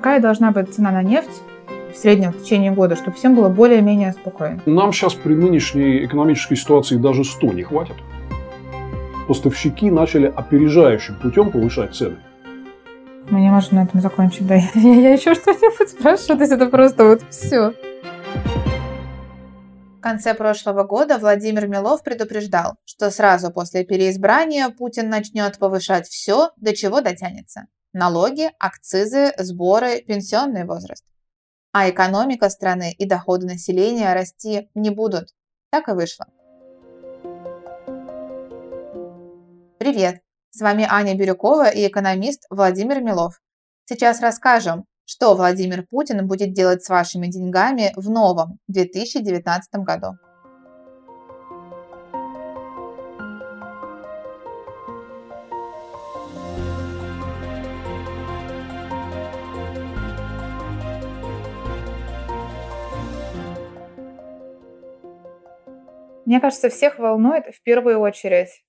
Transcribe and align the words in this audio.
какая 0.00 0.18
должна 0.18 0.50
быть 0.50 0.74
цена 0.74 0.90
на 0.90 1.02
нефть 1.02 1.42
в 1.92 1.96
среднем 1.96 2.32
в 2.32 2.42
течение 2.42 2.72
года, 2.72 2.96
чтобы 2.96 3.18
всем 3.18 3.36
было 3.36 3.50
более-менее 3.50 4.12
спокойно? 4.12 4.62
Нам 4.64 4.94
сейчас 4.94 5.12
при 5.12 5.34
нынешней 5.34 6.06
экономической 6.06 6.56
ситуации 6.56 6.96
даже 6.96 7.22
100 7.22 7.52
не 7.52 7.64
хватит. 7.64 7.96
Поставщики 9.28 9.90
начали 9.90 10.32
опережающим 10.34 11.16
путем 11.16 11.50
повышать 11.50 11.94
цены. 11.94 12.16
Мы 13.28 13.42
не 13.42 13.50
можем 13.50 13.76
на 13.76 13.82
этом 13.82 14.00
закончить, 14.00 14.46
да. 14.46 14.54
Я, 14.74 14.94
я 14.94 15.12
еще 15.12 15.34
что-нибудь 15.34 15.90
спрашиваю, 15.90 16.38
то 16.38 16.44
есть 16.44 16.52
это 16.52 16.66
просто 16.66 17.04
вот 17.04 17.20
все. 17.28 17.74
В 19.98 20.00
конце 20.00 20.32
прошлого 20.32 20.84
года 20.84 21.18
Владимир 21.18 21.68
Милов 21.68 22.02
предупреждал, 22.02 22.76
что 22.86 23.10
сразу 23.10 23.52
после 23.52 23.84
переизбрания 23.84 24.70
Путин 24.70 25.10
начнет 25.10 25.58
повышать 25.58 26.08
все, 26.08 26.52
до 26.56 26.74
чего 26.74 27.02
дотянется. 27.02 27.66
Налоги, 27.92 28.52
акцизы, 28.60 29.32
сборы, 29.36 30.00
пенсионный 30.02 30.64
возраст. 30.64 31.04
А 31.72 31.90
экономика 31.90 32.48
страны 32.48 32.92
и 32.96 33.04
доходы 33.04 33.46
населения 33.46 34.14
расти 34.14 34.70
не 34.76 34.90
будут. 34.90 35.30
Так 35.70 35.88
и 35.88 35.92
вышло. 35.92 36.26
Привет! 39.78 40.20
С 40.50 40.60
вами 40.60 40.86
Аня 40.88 41.16
Бирюкова 41.16 41.68
и 41.68 41.84
экономист 41.88 42.46
Владимир 42.48 43.02
Милов. 43.02 43.40
Сейчас 43.86 44.20
расскажем, 44.20 44.84
что 45.04 45.34
Владимир 45.34 45.84
Путин 45.84 46.28
будет 46.28 46.52
делать 46.52 46.84
с 46.84 46.88
вашими 46.88 47.26
деньгами 47.26 47.92
в 47.96 48.08
новом 48.08 48.60
2019 48.68 49.74
году? 49.84 50.12
Мне 66.30 66.38
кажется, 66.38 66.70
всех 66.70 67.00
волнует 67.00 67.46
в 67.52 67.60
первую 67.64 67.98
очередь 67.98 68.62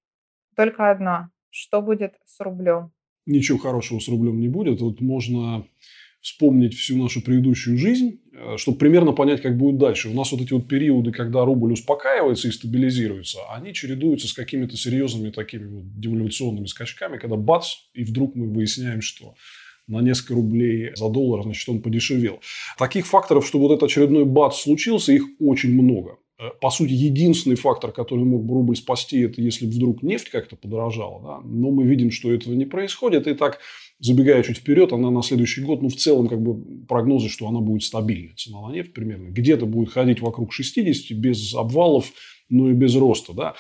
только 0.56 0.90
одно. 0.90 1.30
Что 1.52 1.84
будет 1.84 2.16
с 2.26 2.40
рублем? 2.40 2.92
Ничего 3.28 3.60
хорошего 3.60 4.00
с 4.00 4.08
рублем 4.08 4.40
не 4.40 4.48
будет. 4.48 4.82
Вот 4.82 5.00
можно 5.00 5.68
вспомнить 6.22 6.74
всю 6.74 6.98
нашу 6.98 7.22
предыдущую 7.22 7.78
жизнь, 7.78 8.20
э, 8.34 8.58
чтобы 8.58 8.80
примерно 8.80 9.12
понять, 9.12 9.44
как 9.44 9.60
будет 9.60 9.78
дальше. 9.78 10.10
У 10.10 10.14
нас 10.16 10.32
вот 10.32 10.42
эти 10.42 10.54
вот 10.54 10.68
периоды, 10.68 11.12
когда 11.12 11.46
рубль 11.46 11.74
успокаивается 11.74 12.48
и 12.48 12.52
стабилизируется, 12.52 13.38
они 13.54 13.76
чередуются 13.76 14.28
с 14.28 14.34
какими-то 14.34 14.76
серьезными 14.76 15.30
такими 15.30 15.68
вот 15.68 16.00
девальвационными 16.00 16.66
скачками, 16.66 17.20
когда 17.20 17.36
бац, 17.36 17.76
и 17.94 18.04
вдруг 18.04 18.34
мы 18.34 18.52
выясняем, 18.52 19.02
что 19.04 19.36
на 19.86 20.00
несколько 20.00 20.34
рублей 20.34 20.96
за 20.96 21.10
доллар, 21.10 21.44
значит, 21.44 21.70
он 21.70 21.84
подешевел. 21.84 22.42
Таких 22.80 23.06
факторов, 23.06 23.46
что 23.46 23.60
вот 23.60 23.72
этот 23.72 23.84
очередной 23.84 24.26
бац 24.26 24.56
случился, 24.56 25.12
их 25.12 25.26
очень 25.40 25.74
много. 25.80 26.18
Э, 26.42 26.50
по 26.60 26.72
сути, 26.72 26.92
единственный 26.92 27.56
фактор, 27.56 27.92
который 27.92 28.26
мог 28.26 28.44
бы 28.44 28.56
рубль 28.56 28.76
спасти, 28.76 29.22
это 29.22 29.42
если 29.42 29.68
вдруг 29.68 30.02
нефть 30.02 30.30
как-то 30.30 30.56
подорожала. 30.56 31.22
Да? 31.22 31.40
Но 31.44 31.70
мы 31.70 31.84
видим, 31.84 32.12
что 32.12 32.34
этого 32.34 32.54
не 32.54 32.66
происходит. 32.66 33.28
И 33.28 33.34
так 33.36 33.60
забегая 34.00 34.42
чуть 34.42 34.58
вперед, 34.58 34.92
она 34.92 35.12
на 35.12 35.22
следующий 35.22 35.62
год, 35.62 35.84
ну, 35.84 35.90
в 35.90 35.96
целом, 35.96 36.28
как 36.28 36.42
бы 36.42 36.86
прогнозы, 36.88 37.30
что 37.30 37.48
она 37.48 37.60
будет 37.60 37.84
стабильная, 37.84 38.34
цена 38.36 38.68
на 38.68 38.74
нефть 38.74 38.94
примерно. 38.94 39.30
Где-то 39.30 39.68
будет 39.68 39.92
ходить 39.92 40.22
вокруг 40.22 40.52
60, 40.52 41.16
без 41.18 41.54
обвалов, 41.54 42.12
но 42.50 42.70
и 42.70 42.74
без 42.74 42.96
роста, 42.96 43.34
да. 43.34 43.54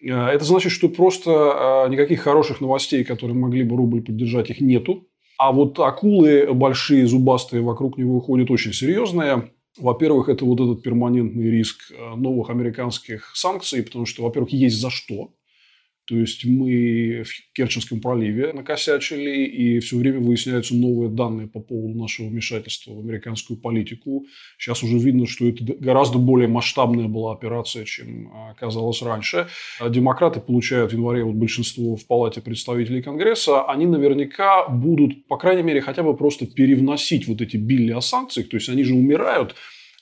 Э, 0.00 0.28
это 0.28 0.44
значит, 0.44 0.70
что 0.70 0.88
просто 0.88 1.30
э, 1.30 1.90
никаких 1.90 2.20
хороших 2.20 2.60
новостей, 2.60 3.02
которые 3.02 3.36
могли 3.36 3.64
бы 3.64 3.76
рубль 3.76 4.02
поддержать, 4.02 4.50
их 4.50 4.60
нету. 4.60 5.08
А 5.38 5.52
вот 5.52 5.78
акулы 5.78 6.52
большие, 6.52 7.06
зубастые 7.06 7.62
вокруг 7.62 7.96
него 7.96 8.20
ходят 8.20 8.50
очень 8.50 8.72
серьезные. 8.72 9.50
Во-первых, 9.76 10.28
это 10.28 10.44
вот 10.44 10.60
этот 10.60 10.82
перманентный 10.82 11.50
риск 11.50 11.92
э, 11.92 12.14
новых 12.16 12.50
американских 12.50 13.32
санкций, 13.34 13.82
потому 13.82 14.06
что, 14.06 14.22
во-первых, 14.22 14.50
есть 14.50 14.80
за 14.80 14.90
что. 14.90 15.32
То 16.08 16.16
есть 16.16 16.46
мы 16.46 17.22
в 17.22 17.52
Керченском 17.52 18.00
проливе 18.00 18.54
накосячили, 18.54 19.44
и 19.44 19.78
все 19.80 19.98
время 19.98 20.20
выясняются 20.20 20.74
новые 20.74 21.10
данные 21.10 21.48
по 21.48 21.60
поводу 21.60 21.98
нашего 21.98 22.28
вмешательства 22.28 22.94
в 22.94 23.00
американскую 23.00 23.58
политику. 23.60 24.24
Сейчас 24.58 24.82
уже 24.82 24.96
видно, 24.98 25.26
что 25.26 25.46
это 25.46 25.62
гораздо 25.62 26.16
более 26.16 26.48
масштабная 26.48 27.08
была 27.08 27.34
операция, 27.34 27.84
чем 27.84 28.30
а, 28.32 28.54
казалось 28.54 29.02
раньше. 29.02 29.48
А 29.80 29.90
демократы 29.90 30.40
получают 30.40 30.92
в 30.92 30.94
январе 30.94 31.24
вот 31.24 31.34
большинство 31.34 31.96
в 31.96 32.06
Палате 32.06 32.40
представителей 32.40 33.02
Конгресса. 33.02 33.64
Они 33.64 33.84
наверняка 33.84 34.66
будут, 34.66 35.26
по 35.26 35.36
крайней 35.36 35.62
мере, 35.62 35.82
хотя 35.82 36.02
бы 36.02 36.16
просто 36.16 36.46
перевносить 36.46 37.28
вот 37.28 37.42
эти 37.42 37.58
билли 37.58 37.92
о 37.92 38.00
санкциях. 38.00 38.48
То 38.48 38.56
есть 38.56 38.70
они 38.70 38.82
же 38.82 38.94
умирают 38.94 39.54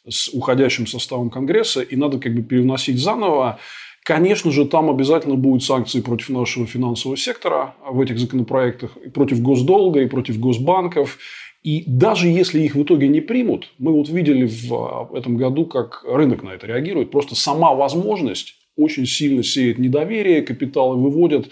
с 0.09 0.29
уходящим 0.29 0.87
составом 0.87 1.31
Конгресса, 1.31 1.83
и 1.83 1.97
надо 1.97 2.21
как 2.21 2.33
бы 2.33 2.43
перевносить 2.43 2.99
заново. 2.99 3.59
Конечно 4.07 4.53
же, 4.53 4.67
там 4.67 4.89
обязательно 4.89 5.35
будут 5.35 5.65
санкции 5.65 6.01
против 6.01 6.29
нашего 6.29 6.65
финансового 6.65 7.17
сектора 7.17 7.75
в 7.85 8.01
этих 8.01 8.21
законопроектах, 8.21 8.97
и 8.99 9.09
против 9.09 9.43
госдолга, 9.43 10.01
и 10.01 10.07
против 10.07 10.39
госбанков. 10.39 11.19
И 11.65 11.83
даже 11.89 12.29
если 12.29 12.63
их 12.63 12.77
в 12.77 12.83
итоге 12.85 13.09
не 13.09 13.21
примут, 13.21 13.73
мы 13.79 13.91
вот 13.93 14.09
видели 14.09 14.47
в 14.47 14.73
а, 14.73 15.09
этом 15.13 15.37
году, 15.37 15.67
как 15.67 16.05
рынок 16.07 16.45
на 16.45 16.51
это 16.51 16.69
реагирует. 16.69 17.11
Просто 17.11 17.35
сама 17.35 17.75
возможность 17.75 18.55
очень 18.77 19.07
сильно 19.07 19.43
сеет 19.43 19.79
недоверие, 19.79 20.43
капиталы 20.43 20.97
выводят, 20.97 21.49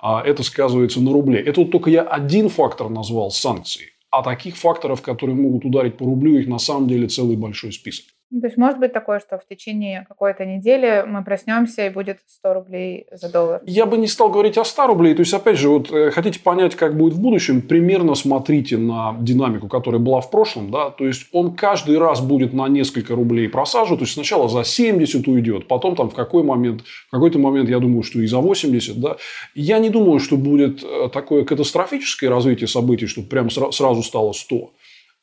а 0.00 0.22
это 0.24 0.42
сказывается 0.42 1.02
на 1.02 1.12
рубле. 1.12 1.38
Это 1.40 1.60
вот 1.60 1.70
только 1.70 1.90
я 1.90 2.00
один 2.00 2.48
фактор 2.48 2.88
назвал 2.88 3.30
санкции. 3.30 3.88
А 4.10 4.22
таких 4.22 4.56
факторов, 4.56 5.02
которые 5.02 5.36
могут 5.36 5.66
ударить 5.66 5.98
по 5.98 6.06
рублю, 6.06 6.38
их 6.38 6.46
на 6.46 6.58
самом 6.58 6.88
деле 6.88 7.06
целый 7.06 7.36
большой 7.36 7.70
список. 7.74 8.06
Ну, 8.30 8.40
то 8.42 8.46
есть 8.46 8.58
может 8.58 8.78
быть 8.78 8.92
такое, 8.92 9.20
что 9.20 9.38
в 9.38 9.46
течение 9.46 10.04
какой-то 10.06 10.44
недели 10.44 11.02
мы 11.06 11.24
проснемся 11.24 11.86
и 11.86 11.90
будет 11.90 12.18
100 12.26 12.54
рублей 12.54 13.06
за 13.10 13.32
доллар? 13.32 13.62
Я 13.64 13.86
бы 13.86 13.96
не 13.96 14.06
стал 14.06 14.28
говорить 14.28 14.58
о 14.58 14.64
100 14.64 14.86
рублей. 14.86 15.14
То 15.14 15.20
есть, 15.20 15.32
опять 15.32 15.56
же, 15.56 15.70
вот 15.70 15.90
э, 15.90 16.10
хотите 16.10 16.38
понять, 16.38 16.76
как 16.76 16.96
будет 16.98 17.14
в 17.14 17.20
будущем, 17.22 17.62
примерно 17.62 18.14
смотрите 18.14 18.76
на 18.76 19.16
динамику, 19.18 19.68
которая 19.68 19.98
была 19.98 20.20
в 20.20 20.30
прошлом. 20.30 20.70
Да? 20.70 20.90
То 20.90 21.06
есть, 21.06 21.28
он 21.32 21.54
каждый 21.54 21.96
раз 21.96 22.20
будет 22.20 22.52
на 22.52 22.68
несколько 22.68 23.14
рублей 23.14 23.48
просаживать. 23.48 24.00
То 24.00 24.04
есть, 24.04 24.14
сначала 24.14 24.46
за 24.50 24.62
70 24.62 25.26
уйдет, 25.26 25.66
потом 25.66 25.96
там 25.96 26.10
в 26.10 26.14
какой 26.14 26.42
момент, 26.42 26.82
в 26.82 27.10
какой-то 27.10 27.38
момент, 27.38 27.70
я 27.70 27.78
думаю, 27.78 28.02
что 28.02 28.20
и 28.20 28.26
за 28.26 28.38
80. 28.40 29.00
Да? 29.00 29.16
Я 29.54 29.78
не 29.78 29.88
думаю, 29.88 30.20
что 30.20 30.36
будет 30.36 30.84
э, 30.84 31.08
такое 31.10 31.44
катастрофическое 31.44 32.28
развитие 32.28 32.68
событий, 32.68 33.06
что 33.06 33.22
прям 33.22 33.48
сразу 33.48 34.02
стало 34.02 34.32
100. 34.32 34.70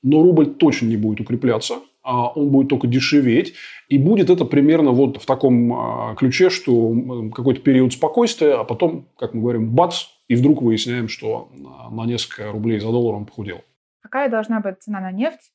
Но 0.05 0.23
рубль 0.23 0.45
точно 0.45 0.88
не 0.88 0.97
будет 0.97 1.19
укрепляться 1.19 1.79
а, 2.05 2.27
он 2.29 2.49
будет 2.49 2.69
только 2.69 2.88
дешеветь. 2.88 3.55
И 3.89 3.97
будет 3.97 4.29
это 4.29 4.45
примерно 4.45 4.91
вот 4.91 5.21
в 5.21 5.25
таком 5.25 5.73
а, 5.73 6.16
ключе, 6.16 6.49
что 6.49 6.93
какой-то 7.33 7.61
период 7.61 7.93
спокойствия, 7.93 8.53
а 8.53 8.63
потом, 8.63 9.07
как 9.17 9.33
мы 9.33 9.41
говорим, 9.41 9.71
бац, 9.71 10.05
и 10.27 10.35
вдруг 10.35 10.61
выясняем, 10.61 11.07
что 11.07 11.49
на 11.91 12.05
несколько 12.05 12.51
рублей 12.51 12.79
за 12.79 12.88
доллар 12.88 13.15
он 13.15 13.25
похудел. 13.25 13.61
Какая 14.01 14.29
должна 14.29 14.59
быть 14.59 14.81
цена 14.81 14.99
на 14.99 15.11
нефть 15.11 15.51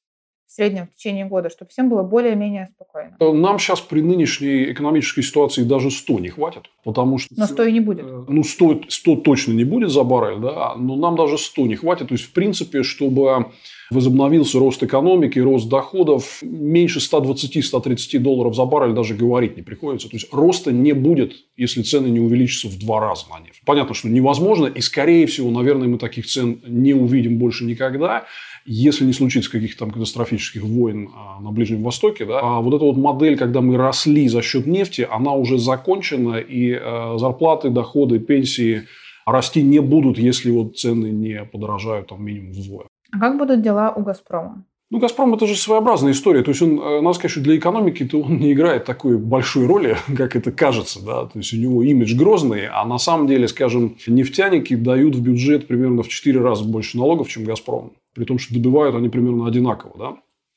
в 0.46 0.52
среднем 0.52 0.88
в 0.88 0.94
течение 0.96 1.24
года, 1.24 1.50
чтобы 1.50 1.70
всем 1.70 1.88
было 1.88 2.02
более-менее 2.02 2.66
спокойно? 2.66 3.16
Нам 3.20 3.60
сейчас 3.60 3.80
при 3.80 4.00
нынешней 4.00 4.72
экономической 4.72 5.22
ситуации 5.22 5.62
даже 5.62 5.90
100 5.92 6.18
не 6.18 6.28
хватит, 6.28 6.70
потому 6.84 7.18
что... 7.18 7.32
Но 7.36 7.46
100 7.46 7.64
и 7.64 7.72
не 7.72 7.80
будет. 7.80 8.04
Э, 8.04 8.24
ну, 8.26 8.42
100, 8.42 8.82
100 8.88 9.16
точно 9.16 9.52
не 9.52 9.64
будет 9.64 9.90
за 9.90 10.02
баррель, 10.02 10.40
да, 10.40 10.74
но 10.76 10.96
нам 10.96 11.14
даже 11.14 11.38
100 11.38 11.66
не 11.66 11.76
хватит. 11.76 12.08
То 12.08 12.14
есть, 12.14 12.24
в 12.24 12.32
принципе, 12.32 12.82
чтобы 12.82 13.52
возобновился 13.90 14.58
рост 14.58 14.82
экономики, 14.82 15.38
рост 15.38 15.68
доходов. 15.68 16.40
Меньше 16.42 17.00
120-130 17.00 18.18
долларов 18.18 18.54
за 18.54 18.64
баррель 18.64 18.94
даже 18.94 19.14
говорить 19.14 19.56
не 19.56 19.62
приходится. 19.62 20.08
То 20.08 20.16
есть, 20.16 20.32
роста 20.32 20.72
не 20.72 20.92
будет, 20.92 21.34
если 21.56 21.82
цены 21.82 22.08
не 22.08 22.20
увеличатся 22.20 22.68
в 22.68 22.78
два 22.78 23.00
раза 23.00 23.26
на 23.30 23.40
нефть. 23.40 23.62
Понятно, 23.64 23.94
что 23.94 24.08
невозможно. 24.08 24.66
И, 24.66 24.80
скорее 24.80 25.26
всего, 25.26 25.50
наверное, 25.50 25.88
мы 25.88 25.98
таких 25.98 26.26
цен 26.26 26.60
не 26.66 26.94
увидим 26.94 27.38
больше 27.38 27.64
никогда 27.64 28.26
если 28.66 29.04
не 29.04 29.12
случится 29.12 29.50
каких-то 29.50 29.80
там 29.80 29.90
катастрофических 29.90 30.62
войн 30.62 31.10
а, 31.14 31.40
на 31.40 31.50
Ближнем 31.50 31.82
Востоке, 31.82 32.24
да, 32.24 32.40
а 32.40 32.60
вот 32.60 32.74
эта 32.74 32.84
вот 32.84 32.96
модель, 32.96 33.36
когда 33.36 33.60
мы 33.60 33.76
росли 33.76 34.28
за 34.28 34.42
счет 34.42 34.66
нефти, 34.66 35.06
она 35.10 35.32
уже 35.32 35.58
закончена, 35.58 36.36
и 36.36 36.72
э, 36.72 37.16
зарплаты, 37.18 37.70
доходы, 37.70 38.18
пенсии 38.18 38.82
расти 39.26 39.62
не 39.62 39.80
будут, 39.80 40.18
если 40.18 40.50
вот 40.50 40.78
цены 40.78 41.06
не 41.06 41.44
подорожают 41.44 42.08
там 42.08 42.24
минимум 42.24 42.52
вдвое. 42.52 42.86
А 43.12 43.18
как 43.18 43.38
будут 43.38 43.62
дела 43.62 43.92
у 43.92 44.02
«Газпрома»? 44.02 44.64
Ну, 44.92 44.98
«Газпром»– 44.98 45.34
это 45.36 45.46
же 45.46 45.54
своеобразная 45.54 46.10
история. 46.10 46.42
То 46.42 46.50
есть, 46.50 46.62
он, 46.62 46.76
надо 46.76 47.12
сказать, 47.12 47.30
что 47.30 47.40
для 47.40 47.56
экономики 47.56 48.04
то 48.04 48.20
он 48.20 48.38
не 48.38 48.52
играет 48.52 48.84
такой 48.84 49.18
большой 49.18 49.66
роли, 49.66 49.96
как 50.16 50.34
это 50.34 50.50
кажется. 50.50 51.04
Да? 51.04 51.26
То 51.26 51.38
есть, 51.38 51.52
у 51.52 51.56
него 51.56 51.84
имидж 51.84 52.16
грозный, 52.16 52.66
а 52.66 52.84
на 52.84 52.98
самом 52.98 53.28
деле, 53.28 53.46
скажем, 53.46 53.96
нефтяники 54.08 54.74
дают 54.74 55.14
в 55.14 55.22
бюджет 55.22 55.68
примерно 55.68 56.02
в 56.02 56.08
4 56.08 56.40
раза 56.40 56.64
больше 56.64 56.98
налогов, 56.98 57.28
чем 57.28 57.44
«Газпром». 57.44 57.92
При 58.14 58.24
том, 58.24 58.40
что 58.40 58.52
добивают 58.52 58.96
они 58.96 59.08
примерно 59.08 59.46
одинаково. 59.46 59.92
Да? 59.96 60.10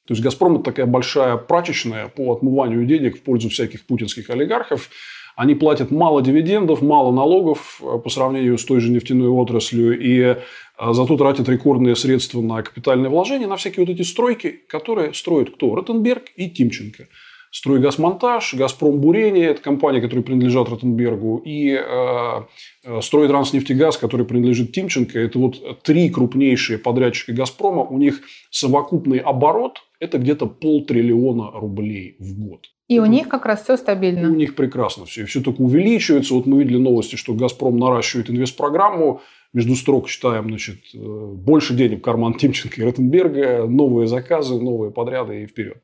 То 0.08 0.14
есть, 0.14 0.24
«Газпром»– 0.24 0.56
это 0.56 0.64
такая 0.64 0.88
большая 0.88 1.38
прачечная 1.38 2.08
по 2.08 2.34
отмыванию 2.34 2.86
денег 2.88 3.18
в 3.20 3.22
пользу 3.22 3.50
всяких 3.50 3.86
путинских 3.86 4.32
олигархов. 4.32 4.90
Они 5.36 5.56
платят 5.56 5.92
мало 5.92 6.22
дивидендов, 6.22 6.82
мало 6.82 7.12
налогов 7.12 7.82
э, 7.82 7.98
по 7.98 8.10
сравнению 8.10 8.58
с 8.58 8.66
той 8.66 8.80
же 8.80 8.92
нефтяной 8.92 9.30
отраслью. 9.30 10.00
И 10.00 10.20
э, 10.20 10.36
зато 10.78 11.18
тратят 11.18 11.50
рекордные 11.50 11.96
средства 11.96 12.42
на 12.42 12.62
капитальные 12.62 13.10
вложения, 13.10 13.48
на 13.48 13.56
всякие 13.56 13.86
вот 13.86 13.94
эти 13.94 14.04
стройки, 14.04 14.50
которые 14.68 15.14
строят 15.14 15.52
кто? 15.52 15.76
Ротенберг 15.76 16.24
и 16.36 16.50
Тимченко. 16.50 17.08
Стройгазмонтаж, 17.54 18.56
Газпром 18.56 19.00
Бурение, 19.00 19.50
это 19.50 19.62
компания, 19.62 20.02
которая 20.02 20.24
принадлежат 20.24 20.70
Ротенбергу, 20.70 21.44
и 21.46 21.70
э, 21.74 22.42
э, 22.84 23.02
Стройтранснефтегаз, 23.02 23.98
который 23.98 24.26
принадлежит 24.26 24.72
Тимченко. 24.72 25.20
Это 25.20 25.38
вот 25.38 25.84
три 25.84 26.10
крупнейшие 26.10 26.80
подрядчика 26.80 27.32
Газпрома. 27.32 27.84
У 27.84 28.00
них 28.00 28.22
совокупный 28.50 29.20
оборот– 29.20 29.84
это 30.00 30.18
где-то 30.18 30.48
полтриллиона 30.48 31.52
рублей 31.52 32.16
в 32.18 32.44
год. 32.44 32.70
И 32.94 33.00
у 33.00 33.06
них 33.06 33.28
как 33.28 33.48
раз 33.48 33.64
все 33.64 33.76
стабильно. 33.76 34.30
У 34.30 34.36
них 34.36 34.56
прекрасно 34.56 35.06
все. 35.06 35.24
И 35.24 35.26
все 35.26 35.42
только 35.42 35.62
увеличивается. 35.62 36.36
Вот 36.36 36.46
мы 36.46 36.60
видели 36.60 36.78
новости, 36.78 37.16
что 37.16 37.34
«Газпром» 37.34 37.78
наращивает 37.78 38.30
инвестпрограмму. 38.30 39.22
Между 39.52 39.76
строк 39.76 40.08
читаем, 40.08 40.50
значит, 40.50 40.78
э, 40.94 40.98
больше 40.98 41.74
денег 41.74 42.00
в 42.00 42.02
карман 42.04 42.36
Тимченко 42.36 42.80
и 42.80 42.84
Ротенберга, 42.84 43.66
новые 43.66 44.06
заказы, 44.06 44.60
новые 44.60 44.92
подряды 44.92 45.42
и 45.42 45.48
вперед. 45.48 45.82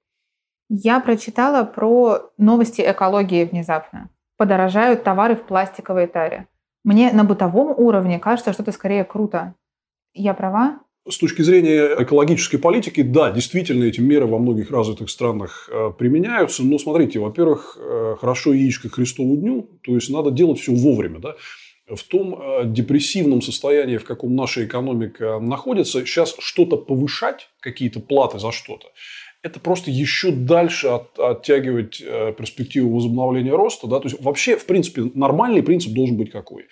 Я 0.70 1.00
прочитала 1.00 1.64
про 1.64 2.32
новости 2.38 2.84
экологии 2.86 3.44
внезапно. 3.44 4.10
Подорожают 4.38 5.04
товары 5.04 5.36
в 5.36 5.44
пластиковой 5.48 6.06
таре. 6.06 6.48
Мне 6.84 7.12
на 7.12 7.24
бытовом 7.24 7.74
уровне 7.76 8.20
кажется, 8.20 8.54
что 8.54 8.62
это 8.62 8.72
скорее 8.72 9.04
круто. 9.04 9.56
Я 10.14 10.36
права? 10.36 10.80
С 11.10 11.18
точки 11.18 11.42
зрения 11.42 11.96
экологической 11.98 12.58
политики, 12.58 13.02
да, 13.02 13.32
действительно, 13.32 13.86
эти 13.86 14.00
меры 14.00 14.28
во 14.28 14.38
многих 14.38 14.70
развитых 14.70 15.10
странах 15.10 15.68
э, 15.72 15.92
применяются. 15.98 16.64
Но 16.64 16.78
смотрите, 16.78 17.18
во-первых, 17.18 17.78
э, 17.80 18.16
хорошо 18.20 18.54
яичко 18.54 18.90
Христову 18.90 19.36
дню, 19.36 19.68
то 19.82 19.96
есть 19.96 20.12
надо 20.12 20.30
делать 20.30 20.60
все 20.60 20.72
вовремя. 20.72 21.20
Да? 21.20 21.36
В 21.88 22.04
том 22.04 22.40
э, 22.40 22.66
депрессивном 22.66 23.42
состоянии, 23.42 23.98
в 23.98 24.04
каком 24.04 24.36
наша 24.36 24.64
экономика 24.66 25.40
находится, 25.40 26.06
сейчас 26.06 26.36
что-то 26.38 26.78
повышать, 26.78 27.50
какие-то 27.60 28.02
платы 28.02 28.38
за 28.38 28.52
что-то, 28.52 28.90
это 29.42 29.60
просто 29.60 29.90
еще 29.90 30.30
дальше 30.30 30.90
от, 30.90 31.18
оттягивать 31.18 32.04
перспективу 32.38 32.94
возобновления 32.94 33.56
роста. 33.56 33.88
Да? 33.88 34.00
То 34.00 34.10
есть, 34.10 34.22
вообще, 34.22 34.58
в 34.58 34.66
принципе, 34.66 35.10
нормальный 35.16 35.64
принцип 35.64 35.92
должен 35.94 36.18
быть 36.18 36.30
какой? 36.30 36.66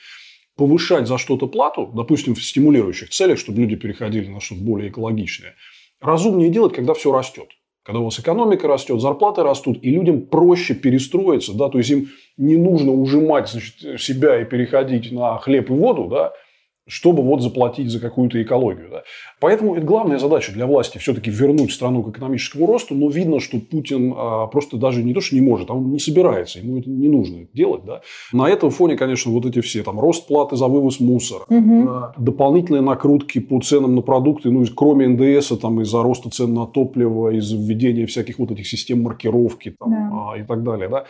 Повышать 0.58 1.08
за 1.08 1.18
что-то 1.18 1.48
плату, 1.48 1.92
допустим, 1.94 2.36
в 2.36 2.44
стимулирующих 2.44 3.10
целях, 3.10 3.38
чтобы 3.38 3.62
люди 3.62 3.76
переходили 3.76 4.28
на 4.28 4.40
что-то 4.40 4.62
более 4.62 4.90
экологичное. 4.90 5.54
Разумнее 6.02 6.50
делать, 6.50 6.74
когда 6.74 6.94
все 6.94 7.12
растет. 7.12 7.48
Когда 7.84 8.00
у 8.00 8.06
вас 8.06 8.20
экономика 8.20 8.68
растет, 8.68 9.00
зарплаты 9.00 9.44
растут, 9.44 9.80
и 9.82 9.92
людям 9.92 10.26
проще 10.26 10.74
перестроиться, 10.74 11.54
да, 11.54 11.70
то 11.70 11.78
есть 11.78 11.90
им 11.90 12.10
не 12.36 12.58
нужно 12.58 12.92
ужимать 12.92 13.50
значит, 13.50 14.02
себя 14.02 14.42
и 14.42 14.46
переходить 14.46 15.12
на 15.14 15.38
хлеб 15.38 15.70
и 15.70 15.74
воду, 15.74 16.08
да, 16.08 16.34
чтобы 16.88 17.24
вот 17.24 17.42
заплатить 17.42 17.90
за 17.90 18.00
какую-то 18.00 18.42
экологию. 18.42 18.90
Да. 18.90 19.04
Поэтому 19.40 19.76
это 19.76 19.86
главная 19.86 20.18
задача 20.20 20.52
для 20.52 20.66
власти 20.66 20.98
все-таки 20.98 21.30
вернуть 21.30 21.72
страну 21.72 22.04
к 22.04 22.10
экономическому 22.10 22.66
росту, 22.66 22.96
но 22.96 23.10
видно, 23.10 23.40
что 23.40 23.60
Путин 23.60 24.14
а, 24.16 24.48
просто 24.48 24.78
даже 24.78 25.04
не 25.04 25.14
то, 25.14 25.22
что 25.22 25.36
не 25.36 25.42
может, 25.42 25.70
а 25.70 25.74
он 25.74 25.92
не 25.92 26.00
собирается, 26.00 26.60
ему 26.60 26.80
это 26.80 26.90
не 26.90 27.08
нужно 27.08 27.48
делать. 27.54 27.84
Да. 27.86 28.02
На 28.32 28.50
этом 28.50 28.72
фоне, 28.72 28.96
конечно, 28.96 29.32
вот 29.32 29.46
эти 29.46 29.62
все, 29.62 29.84
там, 29.84 30.00
рост 30.00 30.28
платы 30.28 30.56
за 30.56 30.68
вывоз 30.68 31.00
мусора, 31.00 31.44
угу. 31.50 31.90
дополнительные 32.18 32.82
накрутки 32.82 33.40
по 33.40 33.60
ценам 33.60 33.96
на 33.96 34.02
продукты, 34.02 34.50
ну, 34.50 34.66
кроме 34.76 35.08
НДС, 35.08 35.50
там, 35.60 35.82
из-за 35.82 36.02
роста 36.02 36.30
цен 36.30 36.54
на 36.54 36.66
топливо, 36.66 37.36
из-за 37.36 37.58
введения 37.58 38.06
всяких 38.06 38.40
вот 38.40 38.52
этих 38.52 38.68
систем 38.68 39.04
маркировки 39.04 39.76
там, 39.78 39.92
да. 39.92 40.32
а, 40.32 40.38
и 40.38 40.44
так 40.44 40.64
далее. 40.64 40.90
Да. 40.90 41.06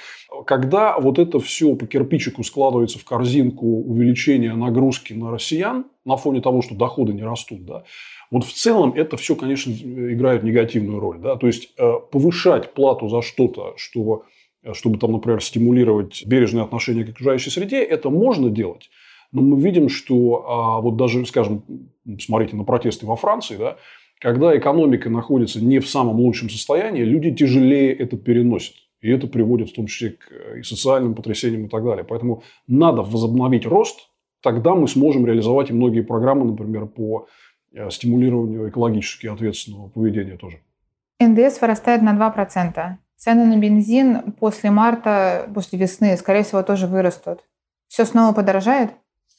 Когда 0.46 0.98
вот 1.00 1.20
это 1.20 1.40
все 1.40 1.76
по 1.76 1.86
кирпичику 1.86 2.44
складывается 2.44 3.00
в 3.00 3.06
корзинку 3.06 3.66
увеличения 3.66 4.54
нагрузки 4.54 5.14
на 5.14 5.32
россиян, 5.32 5.67
россиян 5.68 5.86
на 6.06 6.18
фоне 6.18 6.42
того, 6.42 6.62
что 6.62 6.76
доходы 6.76 7.14
не 7.14 7.24
растут, 7.24 7.66
да, 7.66 7.84
вот 8.32 8.44
в 8.44 8.54
целом 8.54 8.94
это 8.96 9.16
все, 9.18 9.36
конечно, 9.36 9.72
играет 9.72 10.44
негативную 10.44 11.00
роль. 11.00 11.20
Да? 11.20 11.38
То 11.38 11.48
есть 11.48 11.70
э, 11.78 11.94
повышать 12.12 12.74
плату 12.74 13.08
за 13.08 13.22
что-то, 13.22 13.74
что, 13.78 14.26
э, 14.64 14.74
чтобы, 14.74 14.98
там, 14.98 15.14
например, 15.14 15.42
стимулировать 15.42 16.26
бережное 16.26 16.64
отношение 16.64 17.06
к 17.06 17.10
окружающей 17.10 17.50
среде, 17.50 17.82
это 17.82 18.10
можно 18.10 18.50
делать. 18.50 18.90
Но 19.32 19.42
мы 19.42 19.62
видим, 19.62 19.88
что 19.90 20.46
а, 20.48 20.82
вот 20.82 20.96
даже, 20.96 21.26
скажем, 21.26 21.64
смотрите 22.20 22.56
на 22.56 22.64
протесты 22.64 23.06
во 23.06 23.16
Франции, 23.16 23.58
да, 23.58 23.78
когда 24.20 24.58
экономика 24.58 25.10
находится 25.10 25.64
не 25.64 25.80
в 25.80 25.88
самом 25.88 26.18
лучшем 26.18 26.50
состоянии, 26.50 27.04
люди 27.04 27.34
тяжелее 27.34 27.94
это 27.94 28.18
переносят. 28.18 28.76
И 29.02 29.10
это 29.10 29.28
приводит 29.28 29.70
в 29.70 29.74
том 29.74 29.88
числе 29.88 30.12
к 30.12 30.32
э, 30.32 30.60
и 30.60 30.64
социальным 30.64 31.16
потрясениям 31.16 31.66
и 31.66 31.70
так 31.70 31.84
далее. 31.84 32.04
Поэтому 32.04 32.44
надо 32.68 33.04
возобновить 33.04 33.66
рост, 33.66 34.10
тогда 34.42 34.76
мы 34.76 34.88
сможем 34.88 35.26
реализовать 35.26 35.70
и 35.70 35.74
многие 35.74 36.02
программы, 36.02 36.46
например, 36.46 36.86
по 36.86 37.28
э, 37.74 37.90
стимулированию 37.90 38.70
экологически 38.70 39.28
ответственного 39.28 39.90
поведения 39.90 40.38
тоже. 40.38 40.60
НДС 41.20 41.62
вырастает 41.62 42.02
на 42.02 42.14
2%. 42.14 42.98
Цены 43.18 43.46
на 43.46 43.58
бензин 43.58 44.32
после 44.40 44.70
марта, 44.70 45.50
после 45.54 45.80
весны, 45.80 46.16
скорее 46.18 46.44
всего, 46.44 46.62
тоже 46.62 46.86
вырастут. 46.86 47.40
Все 47.88 48.06
снова 48.06 48.34
подорожает? 48.34 48.92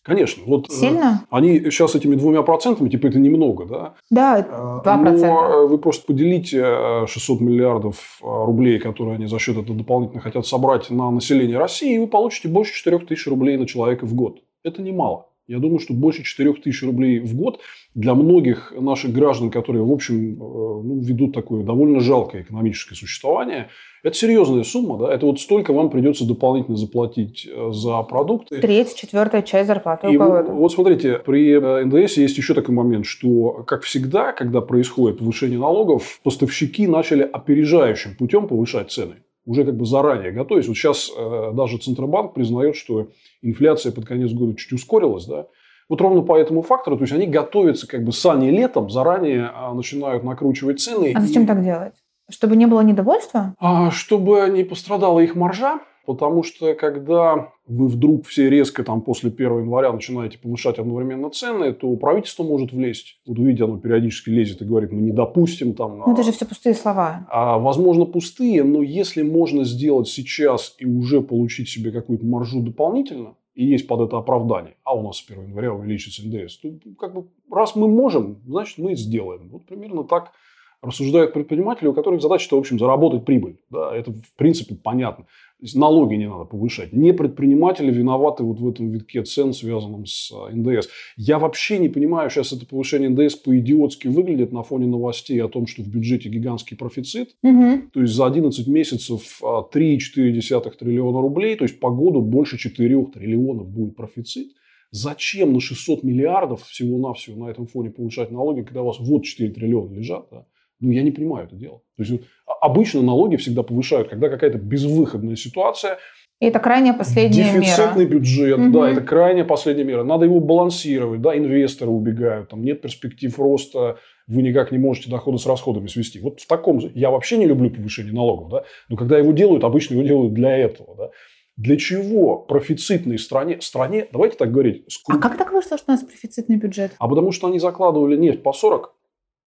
Конечно. 0.03 0.43
Вот, 0.47 0.69
э, 0.69 0.73
Сильно? 0.73 1.25
Они 1.31 1.61
сейчас 1.71 1.95
этими 1.95 2.17
двумя 2.17 2.43
процентами, 2.43 2.89
типа 2.89 3.07
это 3.07 3.19
немного, 3.19 3.67
да? 3.67 3.95
Да, 4.11 4.83
2%. 4.85 5.23
Э, 5.23 5.27
но 5.27 5.67
вы 5.69 5.79
просто 5.79 6.07
поделите 6.07 7.07
600 7.07 7.41
миллиардов 7.41 8.19
рублей, 8.23 8.81
которые 8.81 9.17
они 9.17 9.27
за 9.27 9.39
счет 9.39 9.59
этого 9.59 9.77
дополнительно 9.77 10.21
хотят 10.21 10.47
собрать 10.47 10.91
на 10.91 11.11
население 11.11 11.59
России, 11.59 11.95
и 11.95 11.99
вы 11.99 12.09
получите 12.09 12.49
больше 12.49 12.75
4 12.75 12.99
тысяч 13.01 13.27
рублей 13.29 13.57
на 13.59 13.67
человека 13.67 14.05
в 14.05 14.15
год 14.15 14.41
это 14.63 14.83
немало. 14.83 15.29
Я 15.49 15.61
думаю, 15.61 15.79
что 15.79 15.95
больше 15.95 16.25
4 16.25 16.53
тысяч 16.55 16.83
рублей 16.83 17.21
в 17.21 17.35
год 17.35 17.61
для 17.95 18.15
многих 18.15 18.71
наших 18.79 19.15
граждан, 19.15 19.51
которые, 19.51 19.83
в 19.83 19.91
общем, 19.91 20.35
э, 20.35 20.37
ну, 20.37 21.01
ведут 21.01 21.33
такое 21.33 21.65
довольно 21.65 22.01
жалкое 22.01 22.43
экономическое 22.43 22.95
существование, 22.95 23.71
это 24.03 24.15
серьезная 24.15 24.63
сумма. 24.63 24.99
Да? 24.99 25.13
Это 25.13 25.25
вот 25.25 25.41
столько 25.41 25.73
вам 25.73 25.89
придется 25.89 26.27
дополнительно 26.27 26.77
заплатить 26.77 27.49
э, 27.51 27.71
за 27.73 28.03
продукты. 28.03 28.61
Третья, 28.61 28.95
четвертая 28.95 29.41
часть 29.41 29.69
зарплаты 29.69 30.13
И 30.13 30.19
кого-то. 30.19 30.53
Вот 30.53 30.71
смотрите, 30.71 31.19
при 31.19 31.53
э, 31.53 31.85
НДС 31.87 32.19
есть 32.19 32.37
еще 32.37 32.53
такой 32.53 32.75
момент, 32.75 33.07
что, 33.07 33.65
как 33.67 33.85
всегда, 33.85 34.33
когда 34.33 34.61
происходит 34.61 35.19
повышение 35.19 35.59
налогов, 35.59 36.21
поставщики 36.23 36.87
начали 36.87 37.23
опережающим 37.23 38.17
путем 38.17 38.49
повышать 38.49 38.91
цены 38.91 39.15
уже 39.49 39.65
как 39.65 39.77
бы 39.77 39.87
заранее 39.87 40.31
готовясь. 40.31 40.69
Вот 40.69 40.77
сейчас 40.77 41.11
э, 41.17 41.53
даже 41.55 41.79
Центробанк 41.79 42.35
признает, 42.35 42.77
что 42.77 43.09
инфляция 43.41 43.93
под 43.93 44.05
конец 44.05 44.31
года 44.33 44.55
чуть 44.55 44.73
ускорилась, 44.73 45.25
да, 45.25 45.47
вот 45.89 46.03
ровно 46.03 46.21
по 46.21 46.37
этому 46.37 46.61
фактору, 46.61 46.99
то 46.99 47.05
есть 47.05 47.15
они 47.15 47.27
готовятся 47.27 47.89
как 47.89 48.05
бы 48.05 48.13
сани 48.13 48.51
летом, 48.51 48.91
заранее 48.91 49.51
а, 49.55 49.73
начинают 49.73 50.23
накручивать 50.23 50.81
цены. 50.81 51.15
А 51.17 51.21
зачем 51.21 51.45
и... 51.45 51.47
так 51.47 51.65
делать? 51.65 51.95
Чтобы 52.29 52.57
не 52.57 52.67
было 52.67 52.83
недовольства? 52.83 53.55
А, 53.59 53.91
чтобы 53.91 54.51
не 54.53 54.65
пострадала 54.65 55.21
их 55.21 55.35
маржа, 55.35 55.79
Потому 56.09 56.43
что 56.43 56.73
когда 56.73 57.53
вы 57.67 57.87
вдруг 57.87 58.27
все 58.27 58.49
резко 58.49 58.83
там, 58.83 59.03
после 59.03 59.29
1 59.29 59.59
января 59.59 59.93
начинаете 59.93 60.39
повышать 60.39 60.79
одновременно 60.79 61.29
цены, 61.29 61.75
то 61.75 61.95
правительство 61.97 62.45
может 62.45 62.73
влезть. 62.73 63.21
Вот 63.27 63.39
видите, 63.39 63.65
оно 63.65 63.77
периодически 63.77 64.31
лезет 64.31 64.63
и 64.63 64.65
говорит, 64.65 64.91
мы 64.91 65.03
не 65.03 65.13
допустим 65.13 65.75
там. 65.75 65.99
Ну, 65.99 66.11
это 66.15 66.23
же 66.23 66.33
все 66.33 66.47
пустые 66.47 66.75
слова. 66.75 67.27
А, 67.29 67.59
возможно, 67.59 68.07
пустые, 68.07 68.65
но 68.65 68.81
если 68.81 69.21
можно 69.21 69.65
сделать 69.65 70.09
сейчас 70.09 70.77
и 70.79 70.87
уже 70.87 71.21
получить 71.21 71.69
себе 71.69 71.91
какую-то 71.91 72.25
маржу 72.25 72.63
дополнительно, 72.63 73.35
и 73.55 73.67
есть 73.67 73.87
под 73.87 74.01
это 74.01 74.17
оправдание, 74.17 74.77
а 74.85 74.97
у 74.97 75.03
нас 75.03 75.19
с 75.19 75.31
1 75.31 75.49
января 75.49 75.75
увеличится 75.75 76.27
НДС, 76.27 76.57
то 76.57 76.71
как 76.99 77.13
бы 77.13 77.27
раз 77.53 77.77
мы 77.77 77.87
можем, 77.87 78.39
значит 78.47 78.79
мы 78.79 78.97
сделаем. 78.97 79.51
Вот 79.53 79.67
примерно 79.67 80.05
так 80.05 80.33
рассуждают 80.81 81.33
предприниматели, 81.33 81.89
у 81.89 81.93
которых 81.93 82.23
задача, 82.23 82.55
в 82.55 82.59
общем, 82.59 82.79
заработать 82.79 83.25
прибыль. 83.25 83.59
Да, 83.71 83.95
это, 83.95 84.13
в 84.13 84.33
принципе, 84.37 84.77
понятно. 84.77 85.27
Налоги 85.75 86.15
не 86.15 86.29
надо 86.29 86.45
повышать. 86.45 86.93
Не 86.93 87.13
предприниматели 87.13 87.91
виноваты 87.91 88.45
вот 88.45 88.61
в 88.61 88.69
этом 88.69 88.91
витке 88.91 89.25
цен, 89.25 89.53
связанном 89.53 90.07
с 90.07 90.31
а, 90.33 90.51
НДС. 90.55 90.89
Я 91.17 91.41
вообще 91.41 91.79
не 91.79 91.89
понимаю, 91.89 92.31
сейчас 92.31 92.53
это 92.53 92.65
повышение 92.65 93.11
НДС 93.11 93.35
по-идиотски 93.35 94.07
выглядит 94.07 94.53
на 94.53 94.63
фоне 94.63 94.87
новостей 94.87 95.43
о 95.43 95.49
том, 95.49 95.67
что 95.67 95.83
в 95.83 95.89
бюджете 95.89 96.29
гигантский 96.29 96.77
профицит. 96.77 97.35
Угу. 97.43 97.91
То 97.93 98.03
есть 98.03 98.15
за 98.15 98.27
11 98.27 98.69
месяцев 98.69 99.41
3,4 99.43 100.55
а, 100.55 100.71
триллиона 100.71 101.21
рублей, 101.21 101.57
то 101.57 101.65
есть 101.65 101.81
по 101.81 101.91
году 101.91 102.21
больше 102.21 102.57
4 102.57 103.07
триллионов 103.07 103.69
будет 103.69 103.97
профицит. 103.97 104.53
Зачем 104.91 105.53
на 105.53 105.61
600 105.61 106.03
миллиардов 106.03 106.63
всего-навсего 106.63 107.45
на 107.45 107.51
этом 107.51 107.67
фоне 107.67 107.91
повышать 107.91 108.31
налоги, 108.31 108.63
когда 108.63 108.83
у 108.83 108.87
вас 108.87 108.99
вот 109.01 109.25
4 109.25 109.51
триллиона 109.51 109.93
лежат? 109.93 110.29
Да? 110.31 110.47
Ну, 110.81 110.93
я 110.93 111.03
не 111.03 111.11
понимаю 111.11 111.47
это 111.47 111.57
дело. 111.57 111.81
То 111.97 112.03
есть, 112.03 112.23
а, 112.47 112.53
обычно 112.67 113.03
налоги 113.03 113.37
всегда 113.37 113.63
повышают, 113.63 114.09
когда 114.09 114.29
какая-то 114.29 114.59
безвыходная 114.59 115.37
ситуация. 115.37 115.99
И 116.41 116.47
это 116.47 116.61
крайне 116.61 116.95
последняя 116.95 117.43
Дефицитный 117.43 117.61
мера. 117.61 117.77
Дефицитный 117.77 118.07
бюджет, 118.07 118.59
угу. 118.59 118.71
да, 118.71 118.91
это 118.91 119.01
крайне 119.01 119.45
последняя 119.45 119.85
мера. 119.85 120.05
Надо 120.05 120.25
его 120.25 120.39
балансировать, 120.39 121.21
да, 121.21 121.37
инвесторы 121.37 121.91
убегают, 121.91 122.51
там 122.51 122.63
нет 122.63 122.81
перспектив 122.81 123.37
роста, 123.39 123.99
вы 124.29 124.43
никак 124.43 124.71
не 124.71 124.79
можете 124.79 125.11
доходы 125.11 125.39
с 125.39 125.47
расходами 125.47 125.89
свести. 125.89 126.21
Вот 126.21 126.41
в 126.41 126.47
таком... 126.47 126.79
Я 126.95 127.11
вообще 127.11 127.39
не 127.39 127.47
люблю 127.47 127.71
повышение 127.71 128.13
налогов, 128.13 128.51
да, 128.51 128.65
но 128.89 128.97
когда 128.97 129.19
его 129.19 129.33
делают, 129.33 129.65
обычно 129.65 129.95
его 129.95 130.05
делают 130.05 130.35
для 130.35 130.57
этого, 130.57 130.95
да. 130.97 131.11
Для 131.57 131.77
чего 131.77 132.37
профицитной 132.37 133.19
стране, 133.19 133.61
стране, 133.61 134.07
давайте 134.13 134.37
так 134.37 134.53
говорить... 134.53 134.85
Скруп... 134.87 135.19
А 135.19 135.21
как 135.21 135.37
так 135.37 135.51
вышло, 135.51 135.77
что 135.77 135.91
у 135.91 135.95
нас 135.97 136.05
профицитный 136.05 136.55
бюджет? 136.55 136.93
А 137.01 137.09
потому 137.09 137.33
что 137.33 137.49
они 137.49 137.59
закладывали 137.59 138.17
нефть 138.17 138.45
по 138.45 138.53
40, 138.53 138.95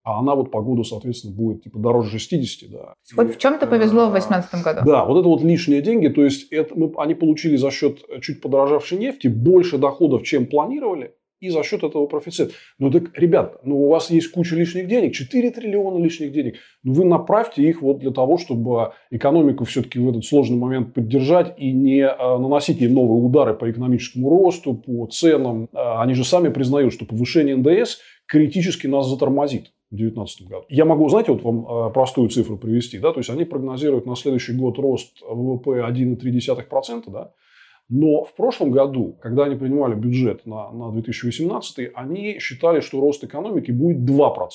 а 0.03 0.19
она 0.19 0.35
вот 0.35 0.51
по 0.51 0.61
году, 0.61 0.83
соответственно, 0.83 1.33
будет 1.33 1.63
типа 1.63 1.79
дороже 1.79 2.17
60, 2.17 2.71
да. 2.71 2.93
Хоть 3.15 3.35
в 3.35 3.37
чем-то 3.37 3.67
повезло 3.67 4.07
в 4.07 4.11
2018 4.11 4.63
году. 4.63 4.81
Да, 4.85 5.05
вот 5.05 5.19
это 5.19 5.27
вот 5.27 5.41
лишние 5.43 5.81
деньги, 5.81 6.07
то 6.07 6.23
есть 6.23 6.51
это 6.51 6.73
мы, 6.75 6.91
они 6.97 7.13
получили 7.13 7.55
за 7.55 7.71
счет 7.71 7.99
чуть 8.21 8.41
подорожавшей 8.41 8.97
нефти 8.97 9.27
больше 9.27 9.77
доходов, 9.77 10.23
чем 10.23 10.47
планировали, 10.47 11.13
и 11.41 11.49
за 11.49 11.63
счет 11.63 11.83
этого 11.83 12.05
профицит. 12.05 12.53
Ну 12.77 12.91
так, 12.91 13.17
ребят, 13.17 13.59
ну 13.63 13.85
у 13.85 13.89
вас 13.89 14.11
есть 14.11 14.31
куча 14.31 14.55
лишних 14.55 14.87
денег, 14.87 15.13
4 15.13 15.51
триллиона 15.51 16.01
лишних 16.01 16.31
денег. 16.31 16.55
Ну 16.83 16.93
вы 16.93 17.05
направьте 17.05 17.63
их 17.63 17.81
вот 17.81 17.99
для 17.99 18.11
того, 18.11 18.37
чтобы 18.37 18.93
экономику 19.09 19.65
все-таки 19.65 19.99
в 19.99 20.07
этот 20.07 20.23
сложный 20.23 20.57
момент 20.57 20.93
поддержать 20.93 21.55
и 21.57 21.71
не 21.71 22.07
а, 22.07 22.37
наносить 22.37 22.79
ей 22.79 22.89
новые 22.89 23.23
удары 23.23 23.55
по 23.55 23.69
экономическому 23.69 24.29
росту, 24.29 24.75
по 24.75 25.07
ценам. 25.07 25.67
А, 25.73 26.03
они 26.03 26.13
же 26.13 26.23
сами 26.23 26.49
признают, 26.49 26.93
что 26.93 27.05
повышение 27.05 27.57
ндс 27.57 27.97
критически 28.27 28.87
нас 28.87 29.07
затормозит 29.07 29.71
2019 29.91 30.47
году. 30.47 30.65
Я 30.69 30.85
могу, 30.85 31.09
знаете, 31.09 31.31
вот 31.31 31.43
вам 31.43 31.65
а, 31.67 31.89
простую 31.89 32.29
цифру 32.29 32.57
привести. 32.57 32.99
Да? 32.99 33.11
То 33.11 33.19
есть 33.19 33.29
они 33.29 33.45
прогнозируют 33.45 34.05
на 34.05 34.15
следующий 34.15 34.53
год 34.53 34.79
рост 34.79 35.21
ВВП 35.21 35.81
1,3%, 35.81 37.03
да? 37.11 37.31
Но 37.89 38.23
в 38.23 38.33
прошлом 38.35 38.71
году, 38.71 39.17
когда 39.21 39.43
они 39.43 39.57
принимали 39.57 39.95
бюджет 39.95 40.45
на, 40.45 40.71
на 40.71 40.91
2018, 40.93 41.91
они 41.93 42.39
считали, 42.39 42.79
что 42.79 43.01
рост 43.01 43.21
экономики 43.25 43.71
будет 43.71 44.09
2%. 44.09 44.49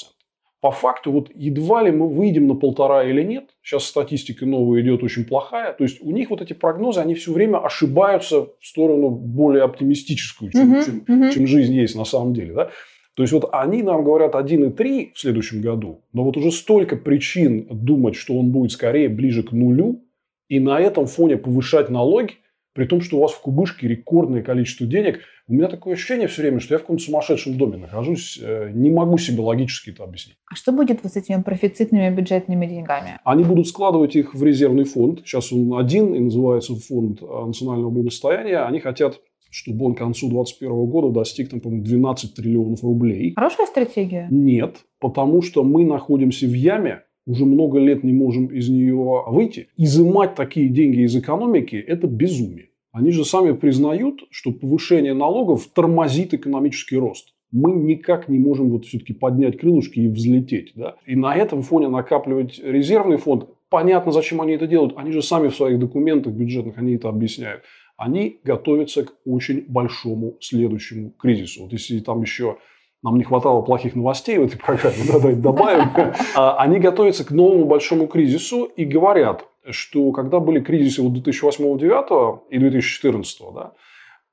По 0.62 0.70
факту, 0.70 1.12
вот 1.12 1.30
едва 1.34 1.82
ли 1.82 1.90
мы 1.90 2.08
выйдем 2.08 2.46
на 2.46 2.54
полтора 2.54 3.04
или 3.04 3.22
нет. 3.22 3.50
Сейчас 3.62 3.84
статистика 3.84 4.46
новая 4.46 4.80
идет 4.80 5.02
очень 5.02 5.26
плохая. 5.26 5.74
То 5.74 5.84
есть 5.84 6.02
у 6.02 6.10
них 6.12 6.30
вот 6.30 6.40
эти 6.40 6.54
прогнозы, 6.54 7.00
они 7.00 7.14
все 7.14 7.30
время 7.30 7.58
ошибаются 7.58 8.46
в 8.58 8.66
сторону 8.66 9.10
более 9.10 9.64
оптимистическую, 9.64 10.50
чем, 10.50 10.74
uh-huh, 10.74 10.84
чем, 10.84 11.04
uh-huh. 11.06 11.30
чем 11.30 11.46
жизнь 11.46 11.74
есть 11.74 11.94
на 11.94 12.06
самом 12.06 12.32
деле. 12.32 12.54
Да? 12.54 12.70
То 13.16 13.22
есть 13.22 13.32
вот 13.32 13.48
они 13.52 13.82
нам 13.82 14.04
говорят 14.04 14.34
1,3 14.34 15.12
в 15.14 15.18
следующем 15.18 15.62
году, 15.62 16.02
но 16.12 16.22
вот 16.22 16.36
уже 16.36 16.50
столько 16.52 16.96
причин 16.96 17.66
думать, 17.70 18.14
что 18.14 18.38
он 18.38 18.50
будет 18.50 18.72
скорее 18.72 19.08
ближе 19.08 19.42
к 19.42 19.52
нулю, 19.52 20.04
и 20.48 20.60
на 20.60 20.78
этом 20.78 21.06
фоне 21.06 21.38
повышать 21.38 21.88
налоги, 21.88 22.34
при 22.74 22.84
том, 22.84 23.00
что 23.00 23.16
у 23.16 23.20
вас 23.20 23.32
в 23.32 23.40
кубышке 23.40 23.88
рекордное 23.88 24.42
количество 24.42 24.86
денег. 24.86 25.20
У 25.48 25.54
меня 25.54 25.68
такое 25.68 25.94
ощущение 25.94 26.28
все 26.28 26.42
время, 26.42 26.60
что 26.60 26.74
я 26.74 26.78
в 26.78 26.82
каком-то 26.82 27.04
сумасшедшем 27.04 27.56
доме 27.56 27.78
нахожусь, 27.78 28.38
э, 28.42 28.70
не 28.74 28.90
могу 28.90 29.16
себе 29.16 29.40
логически 29.40 29.90
это 29.90 30.04
объяснить. 30.04 30.36
А 30.52 30.56
что 30.56 30.72
будет 30.72 31.02
вот 31.02 31.12
с 31.12 31.16
этими 31.16 31.40
профицитными 31.40 32.14
бюджетными 32.14 32.66
деньгами? 32.66 33.18
Они 33.24 33.44
будут 33.44 33.66
складывать 33.66 34.14
их 34.14 34.34
в 34.34 34.44
резервный 34.44 34.84
фонд. 34.84 35.20
Сейчас 35.24 35.52
он 35.52 35.78
один 35.78 36.14
и 36.14 36.18
называется 36.18 36.74
фонд 36.76 37.22
э, 37.22 37.44
национального 37.46 37.88
благосостояния. 37.88 38.58
Они 38.58 38.78
хотят 38.80 39.20
чтобы 39.50 39.86
он 39.86 39.94
к 39.94 39.98
концу 39.98 40.28
2021 40.28 40.86
года 40.86 41.10
достиг, 41.10 41.50
там, 41.50 41.60
по-моему, 41.60 41.84
12 41.84 42.34
триллионов 42.34 42.82
рублей. 42.82 43.34
Хорошая 43.36 43.66
стратегия? 43.66 44.28
Нет, 44.30 44.84
потому 45.00 45.42
что 45.42 45.62
мы 45.62 45.84
находимся 45.84 46.46
в 46.46 46.52
яме, 46.52 47.02
уже 47.26 47.44
много 47.44 47.78
лет 47.78 48.04
не 48.04 48.12
можем 48.12 48.46
из 48.46 48.68
нее 48.68 49.24
выйти. 49.26 49.68
Изымать 49.76 50.34
такие 50.34 50.68
деньги 50.68 51.00
из 51.00 51.16
экономики– 51.16 51.76
это 51.86 52.06
безумие. 52.06 52.70
Они 52.92 53.10
же 53.10 53.24
сами 53.24 53.52
признают, 53.52 54.24
что 54.30 54.52
повышение 54.52 55.12
налогов 55.12 55.66
тормозит 55.66 56.32
экономический 56.32 56.96
рост. 56.96 57.34
Мы 57.52 57.72
никак 57.72 58.28
не 58.28 58.38
можем 58.38 58.70
вот 58.70 58.86
все-таки 58.86 59.12
поднять 59.12 59.58
крылышки 59.58 60.00
и 60.00 60.08
взлететь. 60.08 60.72
Да? 60.74 60.96
И 61.04 61.14
на 61.14 61.34
этом 61.34 61.62
фоне 61.62 61.88
накапливать 61.88 62.58
резервный 62.62 63.18
фонд, 63.18 63.48
понятно, 63.68 64.12
зачем 64.12 64.40
они 64.40 64.54
это 64.54 64.66
делают. 64.66 64.94
Они 64.96 65.12
же 65.12 65.20
сами 65.20 65.48
в 65.48 65.54
своих 65.54 65.78
документах 65.78 66.32
бюджетных, 66.32 66.78
они 66.78 66.94
это 66.94 67.08
объясняют. 67.08 67.62
Они 67.96 68.40
готовятся 68.44 69.04
к 69.04 69.12
очень 69.24 69.64
большому 69.66 70.36
следующему 70.40 71.10
кризису. 71.10 71.62
Вот 71.62 71.72
если 71.72 71.98
там 72.00 72.22
еще 72.22 72.58
нам 73.02 73.16
не 73.18 73.24
хватало 73.24 73.62
плохих 73.62 73.94
новостей 73.94 74.38
в 74.38 74.44
этой 74.44 74.58
программе, 74.58 74.96
да, 75.06 75.12
давайте 75.14 75.40
добавим. 75.40 75.90
А, 76.34 76.56
они 76.58 76.78
готовятся 76.78 77.24
к 77.24 77.30
новому 77.30 77.64
большому 77.64 78.06
кризису 78.06 78.64
и 78.64 78.84
говорят, 78.84 79.46
что 79.70 80.12
когда 80.12 80.40
были 80.40 80.60
кризисы 80.60 81.02
вот 81.02 81.12
2008-2009 81.12 82.40
и 82.50 82.58
2014, 82.58 83.40
да, 83.54 83.72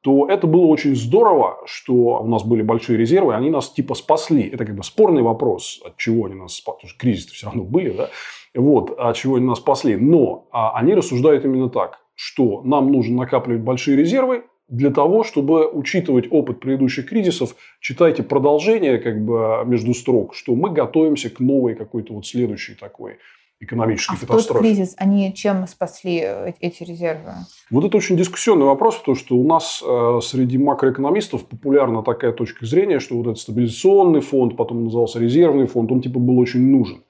то 0.01 0.27
это 0.27 0.47
было 0.47 0.65
очень 0.65 0.95
здорово, 0.95 1.59
что 1.65 1.93
у 1.93 2.27
нас 2.27 2.43
были 2.43 2.61
большие 2.61 2.97
резервы, 2.97 3.35
они 3.35 3.49
нас 3.49 3.69
типа 3.69 3.95
спасли. 3.95 4.43
Это 4.49 4.65
как 4.65 4.75
бы 4.75 4.83
спорный 4.83 5.21
вопрос, 5.21 5.81
от 5.85 5.95
чего 5.95 6.25
они 6.25 6.35
нас 6.35 6.55
спасли, 6.55 6.75
потому 6.75 6.89
что 6.89 6.99
кризисы 6.99 7.33
все 7.33 7.45
равно 7.45 7.63
были, 7.63 7.91
да, 7.91 8.09
вот, 8.53 8.91
от 8.99 9.15
чего 9.15 9.35
они 9.35 9.45
нас 9.45 9.59
спасли. 9.59 9.95
Но 9.95 10.47
а, 10.51 10.77
они 10.77 10.93
рассуждают 10.93 11.45
именно 11.45 11.69
так, 11.69 11.99
что 12.15 12.61
нам 12.63 12.91
нужно 12.91 13.17
накапливать 13.17 13.61
большие 13.61 13.97
резервы, 13.97 14.43
для 14.69 14.91
того, 14.91 15.23
чтобы 15.23 15.67
учитывать 15.67 16.25
опыт 16.31 16.59
предыдущих 16.59 17.07
кризисов, 17.07 17.55
читайте 17.79 18.23
продолжение 18.23 18.97
как 18.97 19.23
бы 19.23 19.63
между 19.65 19.93
строк, 19.93 20.33
что 20.33 20.55
мы 20.55 20.71
готовимся 20.71 21.29
к 21.29 21.39
новой 21.39 21.75
какой-то 21.75 22.13
вот 22.13 22.25
следующей 22.25 22.75
такой 22.75 23.17
экономической 23.59 24.15
а 24.15 24.19
катастрофе. 24.19 24.43
В 24.43 24.47
тот 24.47 24.61
кризис 24.61 24.95
они 24.97 25.33
чем 25.33 25.67
спасли 25.67 26.21
э, 26.23 26.53
эти 26.59 26.83
резервы? 26.83 27.31
Вот 27.69 27.85
это 27.85 27.95
очень 27.97 28.17
дискуссионный 28.17 28.65
вопрос, 28.65 28.97
потому 28.97 29.15
что 29.15 29.35
у 29.35 29.47
нас 29.47 29.83
э, 29.85 30.19
среди 30.21 30.57
макроэкономистов 30.57 31.45
популярна 31.45 32.03
такая 32.03 32.31
точка 32.31 32.65
зрения, 32.65 32.99
что 32.99 33.15
вот 33.15 33.27
этот 33.27 33.39
стабилизационный 33.39 34.21
фонд, 34.21 34.57
потом 34.57 34.85
назывался 34.85 35.19
резервный 35.19 35.67
фонд, 35.67 35.91
он 35.91 36.01
типа 36.01 36.19
был 36.19 36.39
очень 36.39 36.61
нужен. 36.61 37.03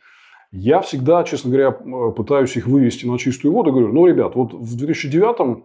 Я 0.56 0.82
всегда, 0.82 1.24
честно 1.24 1.50
говоря, 1.50 1.72
пытаюсь 2.12 2.56
их 2.56 2.68
вывести 2.68 3.08
на 3.08 3.18
чистую 3.18 3.54
воду. 3.54 3.72
Говорю, 3.72 3.92
ну, 3.92 4.06
ребят, 4.06 4.36
вот 4.36 4.54
в 4.54 4.78
2009 4.78 5.64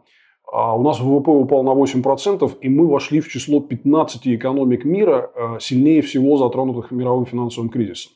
а 0.50 0.74
у 0.74 0.82
нас 0.82 0.98
ВВП 0.98 1.30
упал 1.30 1.62
на 1.62 1.74
8%, 1.74 2.50
и 2.62 2.68
мы 2.70 2.86
вошли 2.86 3.20
в 3.20 3.28
число 3.28 3.60
15 3.60 4.26
экономик 4.28 4.86
мира, 4.86 5.30
э, 5.34 5.58
сильнее 5.60 6.00
всего 6.00 6.38
затронутых 6.38 6.90
мировым 6.90 7.26
финансовым 7.26 7.68
кризисом. 7.68 8.12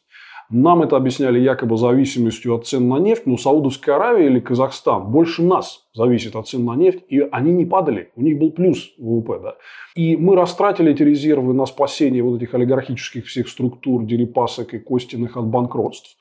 Нам 0.49 0.83
это 0.83 0.97
объясняли 0.97 1.38
якобы 1.38 1.76
зависимостью 1.76 2.55
от 2.55 2.67
цен 2.67 2.88
на 2.88 2.99
нефть, 2.99 3.26
но 3.26 3.37
Саудовская 3.37 3.97
Аравия 3.97 4.26
или 4.26 4.41
Казахстан 4.41 5.11
больше 5.11 5.43
нас 5.43 5.87
зависит 5.95 6.35
от 6.35 6.49
цен 6.49 6.64
на 6.64 6.75
нефть, 6.75 7.05
и 7.09 7.21
они 7.21 7.52
не 7.52 7.67
падали, 7.67 8.11
у 8.17 8.23
них 8.23 8.38
был 8.38 8.50
плюс 8.50 8.95
ВВП. 8.97 9.38
Да? 9.43 9.57
И 9.95 10.17
мы 10.17 10.35
растратили 10.35 10.93
эти 10.93 11.02
резервы 11.02 11.52
на 11.52 11.67
спасение 11.67 12.23
вот 12.23 12.37
этих 12.37 12.55
олигархических 12.55 13.26
всех 13.26 13.49
структур, 13.49 14.05
Дерипасок 14.05 14.73
и 14.73 14.79
Костиных 14.79 15.37
от 15.37 15.47
банкротств. 15.47 16.17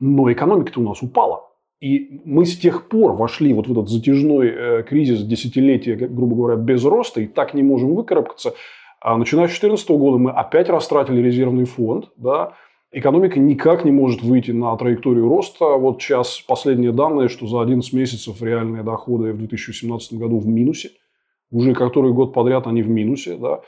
Но 0.00 0.30
экономика-то 0.32 0.80
у 0.80 0.84
нас 0.84 1.02
упала. 1.02 1.48
И 1.80 2.20
мы 2.24 2.46
с 2.46 2.56
тех 2.56 2.88
пор 2.88 3.12
вошли 3.12 3.52
вот 3.52 3.66
в 3.66 3.72
этот 3.72 3.88
затяжной 3.88 4.48
э, 4.48 4.82
кризис 4.84 5.22
десятилетия, 5.24 5.96
грубо 5.96 6.36
говоря, 6.36 6.56
без 6.56 6.84
роста, 6.84 7.20
и 7.20 7.26
так 7.26 7.54
не 7.54 7.62
можем 7.62 7.94
выкарабкаться. 7.94 8.54
А 9.00 9.16
начиная 9.16 9.46
с 9.46 9.50
2014 9.50 9.90
года 9.90 10.18
мы 10.18 10.30
опять 10.30 10.68
растратили 10.68 11.20
резервный 11.20 11.64
фонд, 11.64 12.10
да, 12.16 12.54
Экономика 12.94 13.40
никак 13.40 13.86
не 13.86 13.90
может 13.90 14.22
выйти 14.22 14.50
на 14.50 14.76
траекторию 14.76 15.26
роста. 15.26 15.64
Вот 15.64 16.02
сейчас 16.02 16.40
последние 16.46 16.92
данные, 16.92 17.28
что 17.28 17.46
за 17.46 17.62
11 17.62 17.90
месяцев 17.94 18.42
реальные 18.42 18.82
доходы 18.82 19.32
в 19.32 19.38
2017 19.38 20.12
году 20.18 20.38
в 20.38 20.46
минусе. 20.46 20.90
Уже 21.50 21.74
который 21.74 22.12
год 22.12 22.34
подряд 22.34 22.66
они 22.66 22.82
в 22.82 22.90
минусе. 22.90 23.38
Да. 23.38 23.62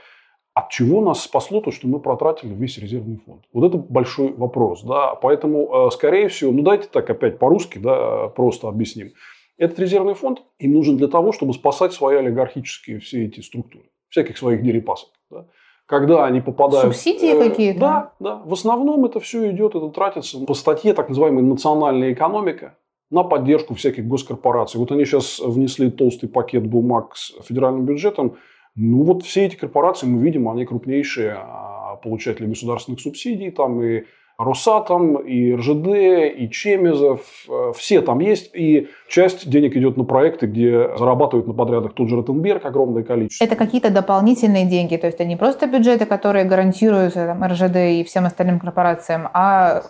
От 0.55 0.71
чего 0.71 1.01
нас 1.01 1.23
спасло 1.23 1.61
то, 1.61 1.73
что 1.73 1.89
мы 1.89 1.99
протратили 1.99 2.55
весь 2.55 2.79
резервный 2.79 3.19
фонд? 3.27 3.43
Вот 3.53 3.67
это 3.67 3.77
большой 3.77 4.33
вопрос. 4.33 4.85
Да? 4.85 5.17
Поэтому, 5.17 5.89
э, 5.89 5.91
скорее 5.91 6.29
всего, 6.29 6.53
ну 6.53 6.63
дайте 6.63 6.87
так 6.87 7.11
опять 7.11 7.41
по-русски, 7.41 7.79
да, 7.79 8.29
просто 8.29 8.69
объясним. 8.69 9.13
Этот 9.59 9.81
резервный 9.81 10.15
фонд 10.15 10.43
им 10.59 10.75
нужен 10.75 10.97
для 10.97 11.09
того, 11.09 11.33
чтобы 11.33 11.55
спасать 11.55 11.93
свои 11.93 12.19
олигархические 12.19 13.01
все 13.01 13.25
эти 13.25 13.41
структуры, 13.41 13.85
всяких 14.09 14.39
своих 14.39 14.63
дерипасок. 14.63 15.11
Да? 15.29 15.47
Когда 15.87 16.25
они 16.25 16.41
попадают... 16.41 16.95
Субсидии 16.95 17.35
э, 17.35 17.49
какие-то? 17.49 17.81
Да, 17.81 18.13
да. 18.21 18.43
В 18.45 18.53
основном 18.53 19.05
это 19.05 19.19
все 19.19 19.51
идет, 19.51 19.75
это 19.75 19.89
тратится 19.91 20.39
по 20.39 20.55
статье 20.55 20.95
так 20.95 21.09
называемой 21.09 21.43
национальная 21.43 22.13
экономика 22.13 22.79
на 23.11 23.25
поддержку 23.25 23.75
всяких 23.75 24.07
госкорпораций. 24.07 24.79
Вот 24.79 24.93
они 24.93 25.05
сейчас 25.05 25.41
внесли 25.41 25.91
толстый 25.91 26.29
пакет 26.29 26.65
бумаг 26.67 27.17
с 27.17 27.33
федеральным 27.43 27.85
бюджетом, 27.85 28.37
ну, 28.77 29.05
вот 29.05 29.25
все 29.25 29.47
эти 29.47 29.57
корпорации, 29.57 30.07
мы 30.07 30.23
видим, 30.23 30.49
они 30.49 30.65
крупнейшие 30.65 31.35
а, 31.37 31.97
получатели 31.97 32.47
государственных 32.47 33.01
субсидий, 33.01 33.51
там 33.51 33.83
и 33.83 34.05
Росатом, 34.39 35.17
и 35.17 35.55
РЖД, 35.55 36.37
и 36.37 36.49
Чемезов, 36.51 37.21
э, 37.49 37.73
все 37.77 38.01
там 38.01 38.19
есть. 38.19 38.51
И 38.55 38.89
часть 39.09 39.49
денег 39.49 39.77
идет 39.77 39.97
на 39.97 40.05
проекты, 40.05 40.47
где 40.47 40.97
зарабатывают 40.97 41.47
на 41.47 41.55
подрядах 41.55 41.93
тот 41.95 42.09
же 42.09 42.17
Ротенберг 42.17 42.65
огромное 42.65 43.05
количество. 43.05 43.45
Это 43.45 43.57
какие-то 43.57 43.91
дополнительные 43.91 44.67
деньги, 44.67 44.97
то 44.97 45.07
есть 45.07 45.21
это 45.21 45.29
не 45.29 45.37
просто 45.37 45.67
бюджеты, 45.67 46.07
которые 46.07 46.45
гарантируются 46.45 47.27
там, 47.27 47.45
РЖД 47.45 47.77
и 47.77 48.05
всем 48.05 48.27
остальным 48.27 48.59
корпорациям, 48.59 49.29
а 49.33 49.83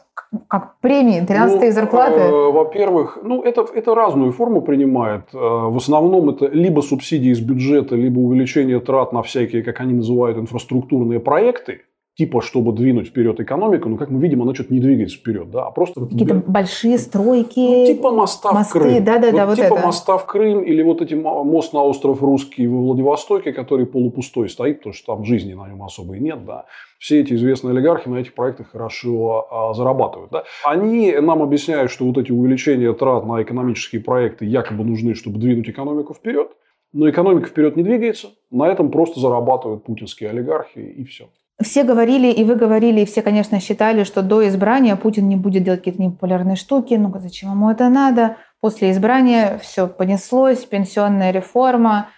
как 0.48 0.78
премии, 0.80 1.24
13 1.24 1.60
ну, 1.60 1.70
зарплаты? 1.72 2.20
Э, 2.20 2.50
во-первых, 2.50 3.18
ну, 3.22 3.42
это, 3.42 3.66
это 3.74 3.94
разную 3.94 4.32
форму 4.32 4.62
принимает. 4.62 5.28
Э, 5.32 5.36
в 5.38 5.76
основном 5.76 6.30
это 6.30 6.46
либо 6.46 6.80
субсидии 6.80 7.30
из 7.30 7.40
бюджета, 7.40 7.96
либо 7.96 8.18
увеличение 8.18 8.80
трат 8.80 9.12
на 9.12 9.22
всякие, 9.22 9.62
как 9.62 9.80
они 9.80 9.94
называют, 9.94 10.38
инфраструктурные 10.38 11.20
проекты 11.20 11.82
типа, 12.16 12.42
чтобы 12.42 12.72
двинуть 12.72 13.08
вперед 13.08 13.40
экономику, 13.40 13.88
но, 13.88 13.96
как 13.96 14.10
мы 14.10 14.20
видим, 14.20 14.42
она 14.42 14.54
что-то 14.54 14.72
не 14.72 14.80
двигается 14.80 15.16
вперед, 15.16 15.50
да, 15.50 15.66
а 15.66 15.70
просто... 15.70 16.00
Какие-то 16.00 16.34
большие 16.46 16.98
стройки, 16.98 17.58
ну, 17.58 17.86
типа 17.86 18.10
моста 18.12 18.52
мосты, 18.52 18.78
в 18.78 18.82
Крым. 18.82 19.04
да, 19.04 19.18
да, 19.18 19.32
да, 19.32 19.46
вот 19.46 19.56
типа 19.56 19.74
это. 19.74 19.86
моста 19.86 20.18
в 20.18 20.26
Крым 20.26 20.62
или 20.62 20.82
вот 20.82 21.02
эти 21.02 21.14
мост 21.14 21.72
на 21.72 21.82
остров 21.82 22.22
Русский 22.22 22.68
во 22.68 22.78
Владивостоке, 22.78 23.52
который 23.52 23.86
полупустой 23.86 24.48
стоит, 24.48 24.78
потому 24.78 24.94
что 24.94 25.14
там 25.14 25.24
жизни 25.24 25.54
на 25.54 25.68
нем 25.68 25.82
особо 25.82 26.14
и 26.16 26.20
нет, 26.20 26.44
да. 26.44 26.66
Все 26.98 27.20
эти 27.20 27.34
известные 27.34 27.72
олигархи 27.72 28.08
на 28.08 28.16
этих 28.16 28.34
проектах 28.34 28.70
хорошо 28.70 29.46
а, 29.50 29.74
зарабатывают. 29.74 30.30
Да? 30.30 30.44
Они 30.64 31.12
нам 31.12 31.42
объясняют, 31.42 31.90
что 31.90 32.06
вот 32.06 32.16
эти 32.16 32.32
увеличения 32.32 32.92
трат 32.94 33.26
на 33.26 33.42
экономические 33.42 34.00
проекты 34.00 34.46
якобы 34.46 34.84
нужны, 34.84 35.14
чтобы 35.14 35.38
двинуть 35.38 35.68
экономику 35.68 36.14
вперед. 36.14 36.52
Но 36.94 37.10
экономика 37.10 37.48
вперед 37.48 37.76
не 37.76 37.82
двигается. 37.82 38.28
На 38.50 38.68
этом 38.68 38.90
просто 38.90 39.20
зарабатывают 39.20 39.84
путинские 39.84 40.30
олигархи 40.30 40.78
и 40.78 41.04
все. 41.04 41.28
Все 41.62 41.84
говорили, 41.84 42.28
и 42.28 42.44
вы 42.44 42.56
говорили, 42.56 43.00
и 43.00 43.04
все, 43.04 43.22
конечно, 43.22 43.60
считали, 43.60 44.02
что 44.02 44.22
до 44.22 44.46
избрания 44.48 44.96
Путин 44.96 45.28
не 45.28 45.36
будет 45.36 45.62
делать 45.62 45.80
какие-то 45.80 46.02
непопулярные 46.02 46.56
штуки. 46.56 46.94
Ну, 46.94 47.12
зачем 47.18 47.52
ему 47.52 47.70
это 47.70 47.88
надо? 47.88 48.36
После 48.60 48.90
избрания 48.90 49.58
все 49.58 49.86
понеслось, 49.86 50.64
пенсионная 50.64 51.30
реформа. 51.30 52.08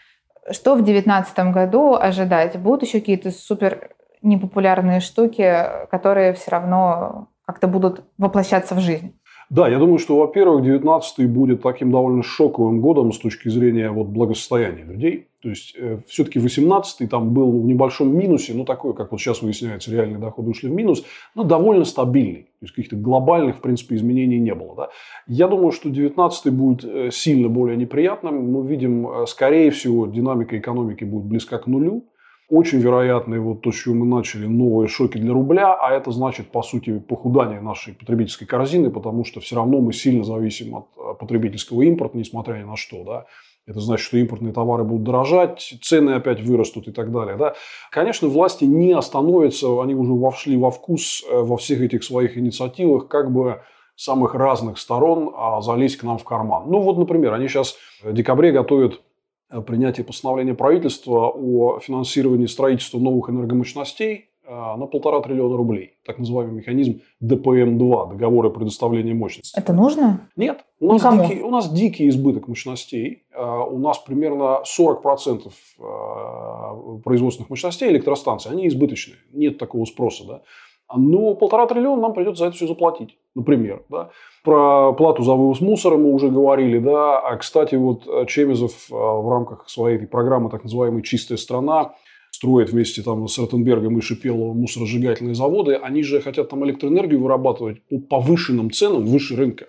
Что 0.50 0.74
в 0.74 0.82
2019 0.82 1.52
году 1.52 1.94
ожидать? 1.94 2.56
Будут 2.58 2.82
еще 2.82 3.00
какие-то 3.00 3.30
супер 3.30 3.90
непопулярные 4.22 5.00
штуки, 5.00 5.52
которые 5.90 6.32
все 6.32 6.50
равно 6.52 7.28
как-то 7.44 7.68
будут 7.68 8.04
воплощаться 8.16 8.74
в 8.74 8.80
жизнь? 8.80 9.18
Да, 9.48 9.68
я 9.68 9.78
думаю, 9.78 9.98
что, 9.98 10.18
во-первых, 10.18 10.64
19 10.64 11.28
будет 11.28 11.62
таким 11.62 11.92
довольно 11.92 12.24
шоковым 12.24 12.80
годом 12.80 13.12
с 13.12 13.18
точки 13.18 13.48
зрения 13.48 13.90
вот, 13.90 14.08
благосостояния 14.08 14.82
людей. 14.82 15.28
То 15.40 15.50
есть, 15.50 15.76
э, 15.78 16.00
все-таки 16.08 16.40
18 16.40 17.08
там 17.08 17.32
был 17.32 17.60
в 17.60 17.64
небольшом 17.64 18.16
минусе, 18.16 18.54
ну, 18.54 18.64
такой, 18.64 18.92
как 18.94 19.12
вот 19.12 19.20
сейчас 19.20 19.42
выясняется, 19.42 19.92
реальные 19.92 20.18
доходы 20.18 20.50
ушли 20.50 20.68
в 20.68 20.72
минус, 20.72 21.04
но 21.36 21.44
довольно 21.44 21.84
стабильный. 21.84 22.48
То 22.58 22.64
есть, 22.64 22.74
каких-то 22.74 22.96
глобальных, 22.96 23.58
в 23.58 23.60
принципе, 23.60 23.94
изменений 23.94 24.40
не 24.40 24.52
было. 24.52 24.74
Да? 24.74 24.88
Я 25.28 25.46
думаю, 25.46 25.70
что 25.70 25.90
19 25.90 26.52
будет 26.52 26.84
э, 26.84 27.10
сильно 27.12 27.48
более 27.48 27.76
неприятным. 27.76 28.50
Мы 28.50 28.66
видим, 28.66 29.08
э, 29.08 29.26
скорее 29.26 29.70
всего, 29.70 30.06
динамика 30.06 30.58
экономики 30.58 31.04
будет 31.04 31.26
близка 31.26 31.58
к 31.58 31.68
нулю. 31.68 32.04
Очень 32.48 32.78
вероятно, 32.78 33.40
вот 33.40 33.62
то, 33.62 33.72
с 33.72 33.74
чего 33.74 33.96
мы 33.96 34.06
начали, 34.06 34.46
новые 34.46 34.86
шоки 34.86 35.18
для 35.18 35.32
рубля, 35.32 35.74
а 35.74 35.90
это 35.90 36.12
значит, 36.12 36.52
по 36.52 36.62
сути, 36.62 37.00
похудание 37.00 37.60
нашей 37.60 37.92
потребительской 37.92 38.46
корзины, 38.46 38.90
потому 38.90 39.24
что 39.24 39.40
все 39.40 39.56
равно 39.56 39.80
мы 39.80 39.92
сильно 39.92 40.22
зависим 40.22 40.76
от 40.76 41.18
потребительского 41.18 41.82
импорта, 41.82 42.16
несмотря 42.16 42.54
ни 42.54 42.62
на 42.62 42.76
что. 42.76 43.02
Да? 43.02 43.26
Это 43.66 43.80
значит, 43.80 44.06
что 44.06 44.18
импортные 44.18 44.52
товары 44.52 44.84
будут 44.84 45.02
дорожать, 45.02 45.74
цены 45.82 46.12
опять 46.12 46.40
вырастут 46.40 46.86
и 46.86 46.92
так 46.92 47.10
далее. 47.10 47.36
Да? 47.36 47.54
Конечно, 47.90 48.28
власти 48.28 48.64
не 48.64 48.92
остановятся, 48.92 49.82
они 49.82 49.96
уже 49.96 50.12
вошли 50.12 50.56
во 50.56 50.70
вкус 50.70 51.24
во 51.28 51.56
всех 51.56 51.80
этих 51.80 52.04
своих 52.04 52.38
инициативах, 52.38 53.08
как 53.08 53.32
бы 53.32 53.62
самых 53.96 54.34
разных 54.34 54.78
сторон 54.78 55.32
а 55.34 55.60
залезть 55.62 55.96
к 55.96 56.04
нам 56.04 56.18
в 56.18 56.24
карман. 56.24 56.70
Ну 56.70 56.80
вот, 56.80 56.96
например, 56.96 57.32
они 57.32 57.48
сейчас 57.48 57.76
в 58.04 58.12
декабре 58.12 58.52
готовят 58.52 59.00
Э, 59.00 59.05
принятие 59.66 60.04
постановления 60.04 60.54
правительства 60.54 61.28
о 61.28 61.78
финансировании 61.80 62.46
строительства 62.46 62.98
новых 62.98 63.30
энергомощностей 63.30 64.30
э, 64.44 64.50
на 64.50 64.86
полтора 64.86 65.20
триллиона 65.20 65.56
рублей. 65.56 65.98
Так 66.04 66.18
называемый 66.18 66.56
механизм 66.56 67.00
ДПМ-2, 67.22 68.10
договоры 68.10 68.50
предоственного 68.50 69.14
мощности. 69.14 69.58
Это 69.58 69.72
нужно? 69.72 70.28
Нет. 70.36 70.64
У 70.80 70.92
нас, 70.92 71.02
дикий, 71.02 71.42
у 71.42 71.50
нас 71.50 71.72
дикий 71.72 72.08
избыток 72.08 72.48
мощностей. 72.48 73.24
Э, 73.32 73.42
у 73.70 73.78
нас 73.78 73.98
примерно 73.98 74.62
40% 74.78 75.52
производственных 77.04 77.50
мощностей 77.50 77.88
электростанций, 77.88 78.50
они 78.50 78.66
избыточные. 78.68 79.18
Нет 79.32 79.58
такого 79.58 79.84
спроса. 79.84 80.24
Да? 80.26 80.42
Но 80.94 81.34
полтора 81.34 81.66
триллиона 81.66 82.02
нам 82.02 82.14
придется 82.14 82.44
за 82.44 82.48
это 82.48 82.56
все 82.56 82.66
заплатить, 82.66 83.16
например. 83.34 83.82
Да? 83.88 84.10
Про 84.44 84.92
плату 84.92 85.22
за 85.22 85.34
вывоз 85.34 85.60
мусора 85.60 85.96
мы 85.96 86.12
уже 86.12 86.28
говорили. 86.28 86.78
Да? 86.78 87.18
А, 87.18 87.36
кстати, 87.36 87.74
вот 87.74 88.06
э, 88.06 88.26
Чемезов 88.26 88.72
э, 88.90 88.94
в 88.94 89.28
рамках 89.28 89.68
своей 89.68 89.98
программы, 90.06 90.48
так 90.50 90.62
называемой 90.62 91.02
«Чистая 91.02 91.38
страна», 91.38 91.94
строит 92.30 92.70
вместе 92.70 93.02
там 93.02 93.26
с 93.26 93.38
Ротенбергом 93.38 93.98
и 93.98 94.00
Шипеловым 94.00 94.58
мусоросжигательные 94.58 95.34
заводы. 95.34 95.74
Они 95.74 96.02
же 96.02 96.20
хотят 96.20 96.50
там 96.50 96.64
электроэнергию 96.64 97.20
вырабатывать 97.20 97.82
по 97.88 97.98
повышенным 97.98 98.70
ценам 98.70 99.06
выше 99.06 99.36
рынка 99.36 99.66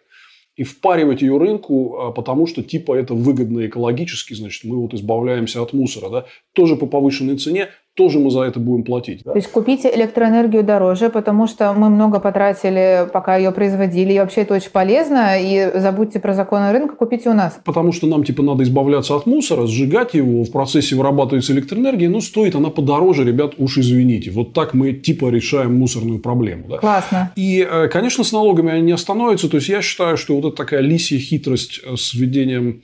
и 0.58 0.64
впаривать 0.64 1.22
ее 1.22 1.38
рынку, 1.38 1.98
э, 1.98 2.14
потому 2.14 2.46
что 2.46 2.62
типа 2.64 2.94
это 2.94 3.14
выгодно 3.14 3.66
экологически, 3.68 4.34
значит, 4.34 4.66
мы 4.66 4.78
вот 4.78 4.94
избавляемся 4.94 5.62
от 5.62 5.74
мусора, 5.74 6.10
да, 6.10 6.26
тоже 6.54 6.76
по 6.76 6.88
повышенной 6.88 7.38
цене, 7.38 7.70
тоже 7.98 8.20
мы 8.20 8.30
за 8.30 8.44
это 8.44 8.60
будем 8.60 8.84
платить. 8.84 9.24
Да? 9.26 9.32
То 9.32 9.38
есть 9.38 9.52
купите 9.52 9.92
электроэнергию 9.94 10.64
дороже, 10.64 11.10
потому 11.10 11.48
что 11.48 11.74
мы 11.74 11.90
много 11.90 12.20
потратили, 12.20 13.10
пока 13.12 13.38
ее 13.38 13.52
производили, 13.52 14.14
и 14.14 14.20
вообще 14.20 14.42
это 14.42 14.54
очень 14.54 14.70
полезно, 14.70 15.36
и 15.40 15.72
забудьте 15.76 16.20
про 16.20 16.36
законы 16.36 16.72
рынка, 16.72 16.96
купите 16.96 17.30
у 17.30 17.34
нас. 17.34 17.60
Потому 17.66 17.92
что 17.92 18.06
нам 18.06 18.24
типа 18.24 18.44
надо 18.44 18.64
избавляться 18.64 19.16
от 19.16 19.26
мусора, 19.26 19.66
сжигать 19.66 20.14
его, 20.14 20.44
в 20.44 20.52
процессе 20.52 20.96
вырабатывается 20.96 21.54
электроэнергия, 21.54 22.08
но 22.08 22.22
стоит 22.22 22.54
она 22.56 22.70
подороже, 22.70 23.26
ребят, 23.26 23.56
уж 23.58 23.80
извините. 23.80 24.30
Вот 24.30 24.54
так 24.54 24.76
мы 24.76 24.94
типа 24.94 25.30
решаем 25.30 25.76
мусорную 25.76 26.20
проблему. 26.20 26.66
Да? 26.70 26.78
Классно. 26.78 27.32
И, 27.36 27.68
э, 27.70 27.88
конечно, 27.88 28.24
с 28.24 28.32
налогами 28.32 28.72
они 28.72 28.84
не 28.84 28.92
остановятся. 28.92 29.50
То 29.50 29.58
есть, 29.58 29.70
я 29.70 29.82
считаю, 29.82 30.18
что 30.18 30.36
вот 30.36 30.46
это 30.46 30.56
такая 30.56 30.82
лисья 30.82 31.18
хитрость 31.18 31.82
с 31.84 32.14
введением 32.14 32.84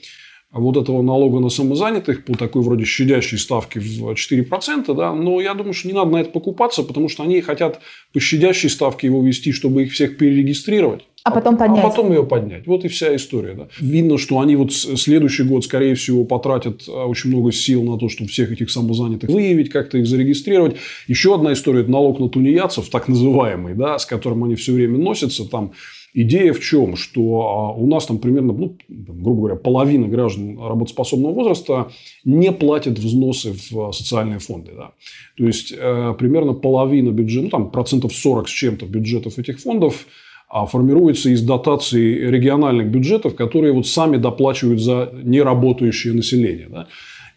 вот 0.60 0.78
этого 0.78 1.02
налога 1.02 1.40
на 1.40 1.50
самозанятых 1.50 2.26
по 2.26 2.38
такой 2.38 2.62
вроде 2.62 2.86
щадящей 2.86 3.38
ставке 3.38 3.80
в 3.80 4.12
4%, 4.12 4.94
да, 4.94 5.14
но 5.14 5.42
я 5.42 5.54
думаю, 5.54 5.74
что 5.74 5.88
не 5.88 5.94
надо 5.94 6.12
на 6.12 6.18
это 6.18 6.30
покупаться, 6.30 6.84
потому 6.84 7.10
что 7.10 7.24
они 7.24 7.42
хотят 7.42 7.80
по 8.14 8.20
щадящей 8.20 8.70
ставке 8.70 9.08
его 9.08 9.24
вести, 9.24 9.52
чтобы 9.52 9.84
их 9.84 9.92
всех 9.92 10.18
перерегистрировать. 10.18 11.04
А 11.24 11.32
потом 11.32 11.58
поднять. 11.58 11.84
А 11.84 11.88
потом 11.88 12.12
ее 12.12 12.26
поднять. 12.26 12.68
Вот 12.68 12.84
и 12.84 12.90
вся 12.90 13.16
история. 13.16 13.54
Да. 13.54 13.68
Видно, 13.80 14.18
что 14.18 14.40
они 14.40 14.58
вот 14.58 14.74
следующий 14.74 15.44
год, 15.44 15.64
скорее 15.64 15.96
всего, 15.96 16.26
потратят 16.26 16.84
а, 16.88 17.06
очень 17.06 17.30
много 17.30 17.54
сил 17.54 17.82
на 17.84 17.98
то, 17.98 18.10
чтобы 18.10 18.30
всех 18.30 18.52
этих 18.52 18.70
самозанятых 18.70 19.30
выявить, 19.30 19.70
как-то 19.70 19.98
их 19.98 20.06
зарегистрировать. 20.06 20.76
Еще 21.08 21.34
одна 21.34 21.54
история– 21.54 21.80
это 21.82 21.92
налог 21.92 22.20
на 22.20 22.28
тунеядцев, 22.28 22.90
так 22.90 23.08
называемый, 23.08 23.74
да, 23.74 23.98
с 24.00 24.06
которым 24.06 24.44
они 24.44 24.56
все 24.56 24.74
время 24.74 24.98
носятся. 24.98 25.50
Там 25.50 25.72
Идея 26.16 26.54
в 26.54 26.60
чем? 26.60 26.96
Что 26.96 27.22
а, 27.22 27.72
у 27.72 27.88
нас 27.88 28.06
там 28.06 28.20
примерно, 28.20 28.54
ну, 28.54 28.78
грубо 28.88 29.42
говоря, 29.42 29.56
половина 29.56 30.08
граждан 30.08 30.60
работоспособного 30.60 31.34
возраста 31.34 31.92
не 32.24 32.52
платят 32.52 33.00
взносы 33.00 33.56
в 33.72 33.92
социальные 33.92 34.38
фонды. 34.38 34.74
Да? 34.76 34.92
То 35.38 35.46
есть, 35.46 35.74
э, 35.76 36.14
примерно 36.20 36.54
половина 36.54 37.10
бюджета, 37.10 37.46
ну, 37.46 37.50
там 37.50 37.72
процентов 37.72 38.14
40 38.14 38.48
с 38.48 38.52
чем-то 38.52 38.86
бюджетов 38.86 39.40
этих 39.40 39.60
фондов 39.60 40.06
а, 40.50 40.68
формируется 40.68 41.32
из 41.32 41.42
дотаций 41.42 42.30
региональных 42.30 42.92
бюджетов, 42.92 43.36
которые 43.36 43.74
вот 43.74 43.88
сами 43.88 44.18
доплачивают 44.18 44.80
за 44.80 45.12
неработающее 45.24 46.14
население. 46.14 46.68
Да? 46.70 46.88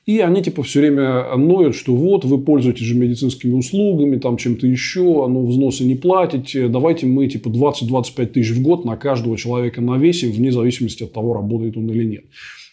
И 0.07 0.21
они 0.21 0.40
типа 0.40 0.62
все 0.62 0.81
время 0.81 1.37
ноют, 1.37 1.75
что 1.75 1.95
вот 1.95 2.25
вы 2.25 2.38
пользуетесь 2.38 2.87
же 2.87 2.95
медицинскими 2.95 3.55
услугами, 3.55 4.19
там 4.19 4.37
чем-то 4.37 4.64
еще, 4.66 5.25
а 5.25 5.29
ну 5.29 5.45
взносы 5.47 5.85
не 5.85 5.97
платите, 5.97 6.69
давайте 6.69 7.07
мы 7.07 7.27
типа 7.27 7.49
20-25 7.49 8.27
тысяч 8.27 8.53
в 8.53 8.62
год 8.62 8.85
на 8.85 8.97
каждого 8.97 9.37
человека 9.37 9.81
навесим, 9.81 10.31
вне 10.31 10.53
зависимости 10.53 11.03
от 11.03 11.12
того, 11.12 11.35
работает 11.35 11.77
он 11.77 11.90
или 11.90 12.05
нет. 12.05 12.25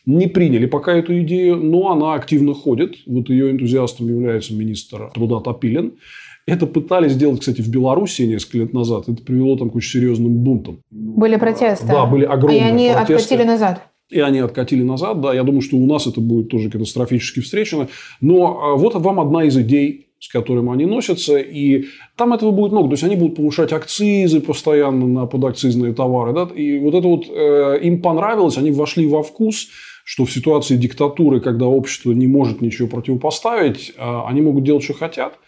Не 0.05 0.27
приняли 0.27 0.67
пока 0.67 0.93
эту 0.93 1.19
идею, 1.23 1.55
но 1.55 1.91
она 1.91 2.13
активно 2.13 2.53
ходит. 2.53 2.97
Вот 3.07 3.29
ее 3.29 3.49
энтузиастом 3.51 4.09
является 4.09 4.53
министр 4.53 5.09
труда 5.13 5.39
Топилин. 5.39 5.93
Это 6.45 6.67
пытались 6.67 7.13
сделать, 7.13 7.39
кстати, 7.39 7.61
в 7.61 7.69
Беларуси 7.69 8.23
несколько 8.23 8.57
лет 8.59 8.73
назад. 8.73 9.07
Это 9.07 9.23
привело 9.23 9.55
там 9.57 9.69
к 9.69 9.75
очень 9.75 10.01
серьезным 10.01 10.35
бунтам. 10.43 10.79
Были 10.91 11.37
протесты. 11.37 11.87
Да, 11.87 12.05
были 12.05 12.25
огромные 12.25 12.59
И 12.59 12.63
они 12.63 12.91
протесты. 12.91 13.13
откатили 13.13 13.43
назад. 13.47 13.92
И 14.13 14.19
они 14.19 14.39
откатили 14.39 14.83
назад, 14.83 15.21
да. 15.21 15.33
Я 15.33 15.43
думаю, 15.43 15.61
что 15.61 15.75
у 15.75 15.85
нас 15.87 16.05
это 16.05 16.21
будет 16.21 16.49
тоже 16.49 16.69
катастрофически 16.69 17.39
встречено. 17.39 17.87
Но 18.21 18.61
а, 18.61 18.75
вот 18.75 18.93
вам 18.95 19.19
одна 19.19 19.45
из 19.45 19.57
идей, 19.57 20.07
с 20.19 20.27
которыми 20.27 20.71
они 20.71 20.85
носятся, 20.85 21.37
и 21.39 21.85
там 22.15 22.31
этого 22.31 22.51
будет 22.51 22.71
много. 22.71 22.89
То 22.89 22.93
есть, 22.93 23.03
они 23.03 23.15
будут 23.15 23.37
повышать 23.37 23.73
акцизы 23.73 24.39
постоянно 24.39 25.07
на 25.07 25.25
подакцизные 25.25 25.93
товары. 25.93 26.33
Да? 26.33 26.47
И 26.55 26.77
вот 26.77 26.93
это 26.93 27.07
вот 27.07 27.25
э, 27.27 27.79
им 27.81 28.01
понравилось, 28.01 28.57
они 28.57 28.71
вошли 28.71 29.07
во 29.07 29.23
вкус, 29.23 29.69
что 30.05 30.25
в 30.25 30.31
ситуации 30.31 30.77
диктатуры, 30.77 31.41
когда 31.41 31.65
общество 31.65 32.11
не 32.11 32.27
может 32.27 32.61
ничего 32.61 32.87
противопоставить, 32.87 33.93
э, 33.97 34.19
они 34.27 34.41
могут 34.41 34.63
делать, 34.63 34.83
что 34.83 34.93
хотят. 34.93 35.39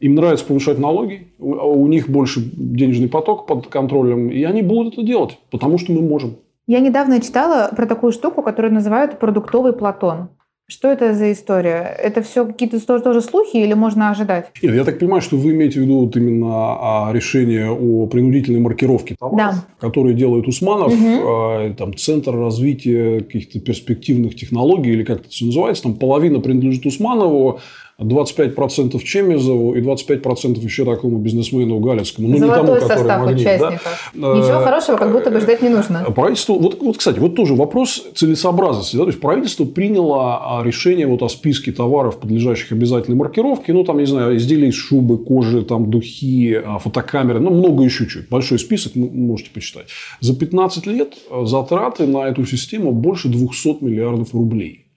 Им 0.00 0.16
нравится 0.16 0.44
повышать 0.44 0.78
налоги, 0.78 1.28
у, 1.38 1.52
у 1.52 1.86
них 1.86 2.08
больше 2.08 2.40
денежный 2.40 3.08
поток 3.08 3.46
под 3.46 3.68
контролем, 3.68 4.28
и 4.30 4.42
они 4.42 4.62
будут 4.62 4.94
это 4.94 5.02
делать, 5.04 5.38
потому 5.50 5.78
что 5.78 5.92
мы 5.92 6.02
можем. 6.02 6.36
Я 6.68 6.80
недавно 6.80 7.18
читала 7.22 7.70
про 7.74 7.86
такую 7.86 8.12
штуку, 8.12 8.42
которую 8.42 8.74
называют 8.74 9.18
продуктовый 9.18 9.72
Платон. 9.72 10.28
Что 10.70 10.88
это 10.88 11.14
за 11.14 11.32
история? 11.32 11.96
Это 11.98 12.20
все 12.20 12.44
какие-то 12.44 12.78
тоже, 13.00 13.22
слухи 13.22 13.56
или 13.56 13.72
можно 13.72 14.10
ожидать? 14.10 14.50
Нет, 14.62 14.74
я 14.74 14.84
так 14.84 14.98
понимаю, 14.98 15.22
что 15.22 15.38
вы 15.38 15.52
имеете 15.52 15.80
в 15.80 15.84
виду 15.84 16.00
вот 16.00 16.14
именно 16.14 17.10
решение 17.10 17.70
о 17.70 18.06
принудительной 18.06 18.60
маркировке 18.60 19.16
товаров, 19.18 19.54
Да. 19.54 19.64
которые 19.80 20.14
делает 20.14 20.46
Усманов, 20.46 20.92
э, 20.92 21.72
там, 21.72 21.96
Центр 21.96 22.36
развития 22.36 23.20
каких-то 23.20 23.60
перспективных 23.60 24.36
технологий, 24.36 24.90
или 24.92 25.04
как 25.04 25.20
это 25.20 25.30
все 25.30 25.46
называется, 25.46 25.84
там 25.84 25.94
половина 25.94 26.40
принадлежит 26.40 26.84
Усманову, 26.84 27.60
25% 28.00 29.02
Чемизову 29.02 29.74
и 29.74 29.80
25% 29.80 30.60
еще 30.60 30.84
такому 30.84 31.18
бизнесмену 31.18 31.80
Галицкому. 31.80 32.28
Ну, 32.28 32.38
Золотой 32.38 32.60
не 32.60 32.66
тому, 32.66 32.74
который 32.78 32.96
состав 32.96 33.20
магнит, 33.20 33.40
участников. 33.40 34.12
Да? 34.14 34.34
Ничего 34.36 34.60
хорошего 34.60 34.96
как 34.96 35.12
будто 35.12 35.30
бы 35.32 35.40
ждать 35.40 35.62
не 35.62 35.68
нужно. 35.68 36.04
Правительство, 36.14 36.54
вот, 36.54 36.80
вот, 36.80 36.98
кстати, 36.98 37.18
вот 37.18 37.34
тоже 37.34 37.54
вопрос 37.54 38.06
целесообразности. 38.14 38.94
Да? 38.94 39.02
То 39.02 39.08
есть, 39.08 39.20
правительство 39.20 39.64
приняло 39.64 40.60
а, 40.60 40.62
решение 40.64 41.08
вот 41.08 41.22
о 41.24 41.28
списке 41.28 41.72
товаров, 41.72 42.20
подлежащих 42.20 42.70
обязательной 42.70 43.16
маркировке. 43.16 43.72
Ну, 43.72 43.82
там, 43.82 43.98
не 43.98 44.06
знаю, 44.06 44.36
изделия 44.36 44.68
из 44.68 44.74
шубы, 44.74 45.18
кожи, 45.18 45.62
там, 45.62 45.90
духи, 45.90 46.54
а, 46.54 46.78
фотокамеры, 46.78 47.40
ну, 47.40 47.50
много 47.50 47.82
еще 47.82 48.06
чуть. 48.06 48.28
Большой 48.28 48.60
список, 48.60 48.94
можете 48.94 49.50
почитать. 49.50 49.88
За 50.20 50.36
15 50.36 50.86
лет 50.86 51.14
затраты 51.42 52.06
на 52.06 52.28
эту 52.28 52.46
систему 52.46 52.92
больше 52.92 53.28
200 53.28 53.82
миллиардов 53.82 54.32
рублей. 54.34 54.87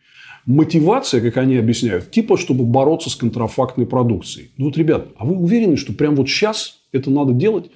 Мотивация, 0.45 1.21
как 1.21 1.38
они 1.38 1.58
объясняют, 1.58 2.12
типа, 2.12 2.38
чтобы 2.38 2.65
бороться 2.65 3.10
с 3.10 3.15
контрафактной 3.15 3.86
продукцией. 3.86 4.51
Ну 4.58 4.65
вот, 4.65 4.77
ребят, 4.77 5.10
а 5.17 5.25
вы 5.25 5.36
уверены, 5.36 5.77
что 5.77 5.93
прямо 5.93 6.17
вот 6.17 6.30
сейчас 6.30 6.80
это 6.91 7.12
надо 7.12 7.34
делать? 7.34 7.69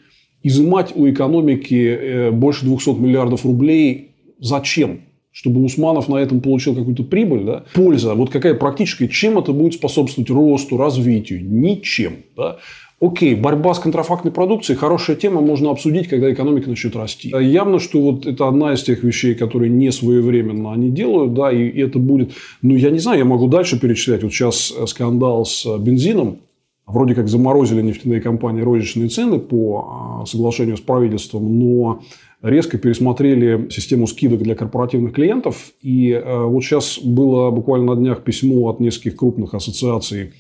Изымать 0.44 0.92
у 0.96 1.10
экономики 1.10 1.74
э, 1.74 2.32
больше 2.32 2.66
200 2.66 3.00
миллиардов 3.00 3.46
рублей 3.46 4.12
зачем? 4.40 5.02
Чтобы 5.32 5.64
Усманов 5.64 6.08
на 6.08 6.16
этом 6.16 6.40
получил 6.40 6.76
какую-то 6.76 7.04
прибыль, 7.04 7.44
да? 7.44 7.66
Польза, 7.74 8.16
вот 8.16 8.30
какая 8.30 8.54
практическая, 8.54 9.08
чем 9.08 9.38
это 9.38 9.52
будет 9.52 9.74
способствовать 9.74 10.30
росту, 10.30 10.78
развитию? 10.78 11.44
Ничем. 11.44 12.18
Да? 12.38 12.58
Окей, 13.02 13.36
борьба 13.36 13.74
с 13.74 13.80
контрафактной 13.80 14.32
продукцией– 14.32 14.78
хорошая 14.80 15.18
тема, 15.18 15.42
можно 15.42 15.70
обсудить, 15.70 16.08
когда 16.08 16.32
экономика 16.32 16.70
начнет 16.70 16.96
расти. 16.96 17.30
Явно, 17.30 17.80
что 17.80 18.00
вот 18.00 18.26
это 18.26 18.48
одна 18.48 18.74
из 18.74 18.84
тех 18.84 19.04
вещей, 19.04 19.36
которые 19.36 19.70
не 19.70 19.92
своевременно 19.92 20.72
они 20.72 20.90
делают, 20.90 21.34
да, 21.34 21.52
и 21.52 21.68
это 21.78 22.00
будет, 22.00 22.32
ну, 22.62 22.74
я 22.74 22.92
не 22.92 23.00
знаю, 23.00 23.20
я 23.20 23.26
могу 23.26 23.48
дальше 23.48 23.80
перечислять. 23.80 24.24
Вот 24.24 24.32
сейчас 24.32 24.74
скандал 24.88 25.46
с 25.46 25.66
бензином, 25.78 26.40
вроде 26.88 27.16
как 27.16 27.28
заморозили 27.28 27.82
нефтяные 27.82 28.22
компании 28.22 28.62
розничные 28.62 29.10
цены 29.10 29.40
по 29.40 30.22
а, 30.22 30.26
соглашению 30.26 30.78
с 30.78 30.82
правительством, 30.82 31.60
но 31.60 32.02
резко 32.42 32.78
пересмотрели 32.78 33.68
систему 33.72 34.08
скидок 34.08 34.42
для 34.42 34.56
корпоративных 34.56 35.14
клиентов. 35.14 35.72
И 35.82 36.18
вот 36.26 36.64
сейчас 36.64 37.00
было 37.00 37.52
буквально 37.52 37.94
на 37.94 38.00
днях 38.00 38.24
письмо 38.24 38.70
от 38.70 38.80
нескольких 38.80 39.18
крупных 39.18 39.54
ассоциаций 39.54 40.32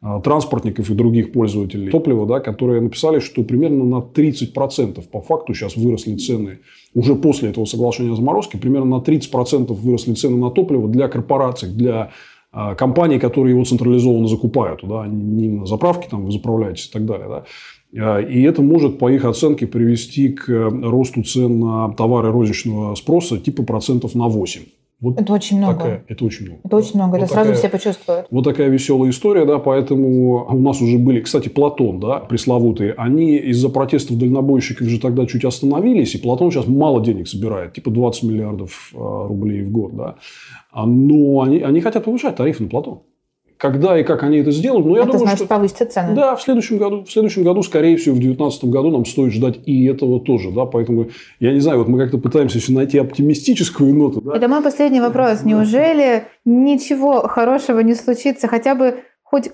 транспортников 0.00 0.90
и 0.90 0.94
других 0.94 1.32
пользователей 1.32 1.90
топлива, 1.90 2.24
да, 2.24 2.38
которые 2.38 2.80
написали, 2.80 3.18
что 3.18 3.42
примерно 3.42 3.84
на 3.84 3.96
30% 3.96 5.08
по 5.10 5.20
факту 5.20 5.54
сейчас 5.54 5.76
выросли 5.76 6.16
цены, 6.16 6.60
уже 6.94 7.16
после 7.16 7.50
этого 7.50 7.64
соглашения 7.64 8.12
о 8.12 8.16
заморозке, 8.16 8.58
примерно 8.58 8.98
на 8.98 9.02
30% 9.02 9.72
выросли 9.72 10.14
цены 10.14 10.36
на 10.36 10.50
топливо 10.50 10.88
для 10.88 11.08
корпораций, 11.08 11.68
для 11.68 12.12
а, 12.50 12.74
компаний, 12.74 13.18
которые 13.18 13.54
его 13.54 13.64
централизованно 13.64 14.26
закупают. 14.26 14.80
Да, 14.82 15.06
не 15.06 15.48
на 15.48 15.66
заправке 15.66 16.08
там 16.10 16.24
вы 16.24 16.32
заправляетесь 16.32 16.88
и 16.88 16.92
так 16.92 17.04
далее. 17.04 17.28
Да. 17.28 17.44
А, 17.96 18.20
и 18.20 18.42
это 18.42 18.62
может, 18.62 18.98
по 18.98 19.10
их 19.10 19.24
оценке, 19.24 19.66
привести 19.66 20.30
к 20.30 20.48
росту 20.48 21.22
цен 21.22 21.60
на 21.60 21.92
товары 21.92 22.30
розничного 22.30 22.94
спроса 22.94 23.38
типа 23.38 23.64
процентов 23.64 24.14
на 24.14 24.28
8. 24.28 24.62
Вот 25.00 25.20
это 25.20 25.32
очень 25.32 25.58
много. 25.58 25.74
Такая, 25.74 26.04
это 26.08 26.24
очень 26.24 26.46
много. 26.46 26.60
Это 26.64 26.76
очень 26.76 26.94
много. 26.96 27.10
Вот 27.10 27.18
это 27.18 27.28
такая, 27.28 27.44
сразу 27.44 27.58
все 27.58 27.68
почувствуют. 27.68 28.26
Вот 28.30 28.42
такая 28.42 28.68
веселая 28.68 29.10
история, 29.10 29.44
да, 29.44 29.58
поэтому 29.58 30.44
у 30.44 30.58
нас 30.58 30.80
уже 30.82 30.98
были, 30.98 31.20
кстати, 31.20 31.48
Платон, 31.48 32.00
да, 32.00 32.18
пресловутые, 32.18 32.94
они 32.94 33.36
из-за 33.36 33.68
протестов 33.68 34.18
дальнобойщиков 34.18 34.88
же 34.88 34.98
тогда 34.98 35.26
чуть 35.26 35.44
остановились, 35.44 36.16
и 36.16 36.18
Платон 36.18 36.50
сейчас 36.50 36.66
мало 36.66 37.00
денег 37.04 37.28
собирает, 37.28 37.74
типа 37.74 37.90
20 37.90 38.24
миллиардов 38.24 38.90
а, 38.92 39.28
рублей 39.28 39.62
в 39.62 39.70
год, 39.70 39.94
да. 39.94 40.16
А, 40.72 40.84
но 40.84 41.42
они, 41.42 41.60
они 41.60 41.80
хотят 41.80 42.04
повышать 42.04 42.34
тарифы 42.34 42.64
на 42.64 42.68
Платон 42.68 43.02
когда 43.58 43.98
и 43.98 44.04
как 44.04 44.22
они 44.22 44.38
это 44.38 44.52
сделают. 44.52 44.86
Но 44.86 44.96
я 44.96 45.02
это 45.02 45.12
думаю, 45.12 45.26
значит, 45.26 45.38
что... 45.38 45.48
повысятся 45.48 45.86
цены. 45.86 46.14
Да, 46.14 46.36
в 46.36 46.42
следующем 46.42 46.78
году. 46.78 47.04
В 47.04 47.10
следующем 47.10 47.42
году, 47.42 47.62
скорее 47.62 47.96
всего, 47.96 48.14
в 48.14 48.20
2019 48.20 48.64
году 48.66 48.90
нам 48.90 49.04
стоит 49.04 49.32
ждать 49.32 49.58
и 49.66 49.86
этого 49.86 50.20
тоже. 50.20 50.52
Да? 50.52 50.64
Поэтому, 50.64 51.08
я 51.40 51.52
не 51.52 51.60
знаю, 51.60 51.78
вот 51.78 51.88
мы 51.88 51.98
как-то 51.98 52.18
пытаемся 52.18 52.58
еще 52.58 52.72
найти 52.72 52.98
оптимистическую 52.98 53.92
ноту. 53.92 54.20
Да? 54.20 54.36
Это 54.36 54.48
мой 54.48 54.62
последний 54.62 55.00
вопрос. 55.00 55.42
Неужели 55.42 56.24
ничего 56.44 57.26
хорошего 57.26 57.80
не 57.80 57.94
случится 57.94 58.46
хотя 58.46 58.76
бы 58.76 59.00
хоть 59.22 59.50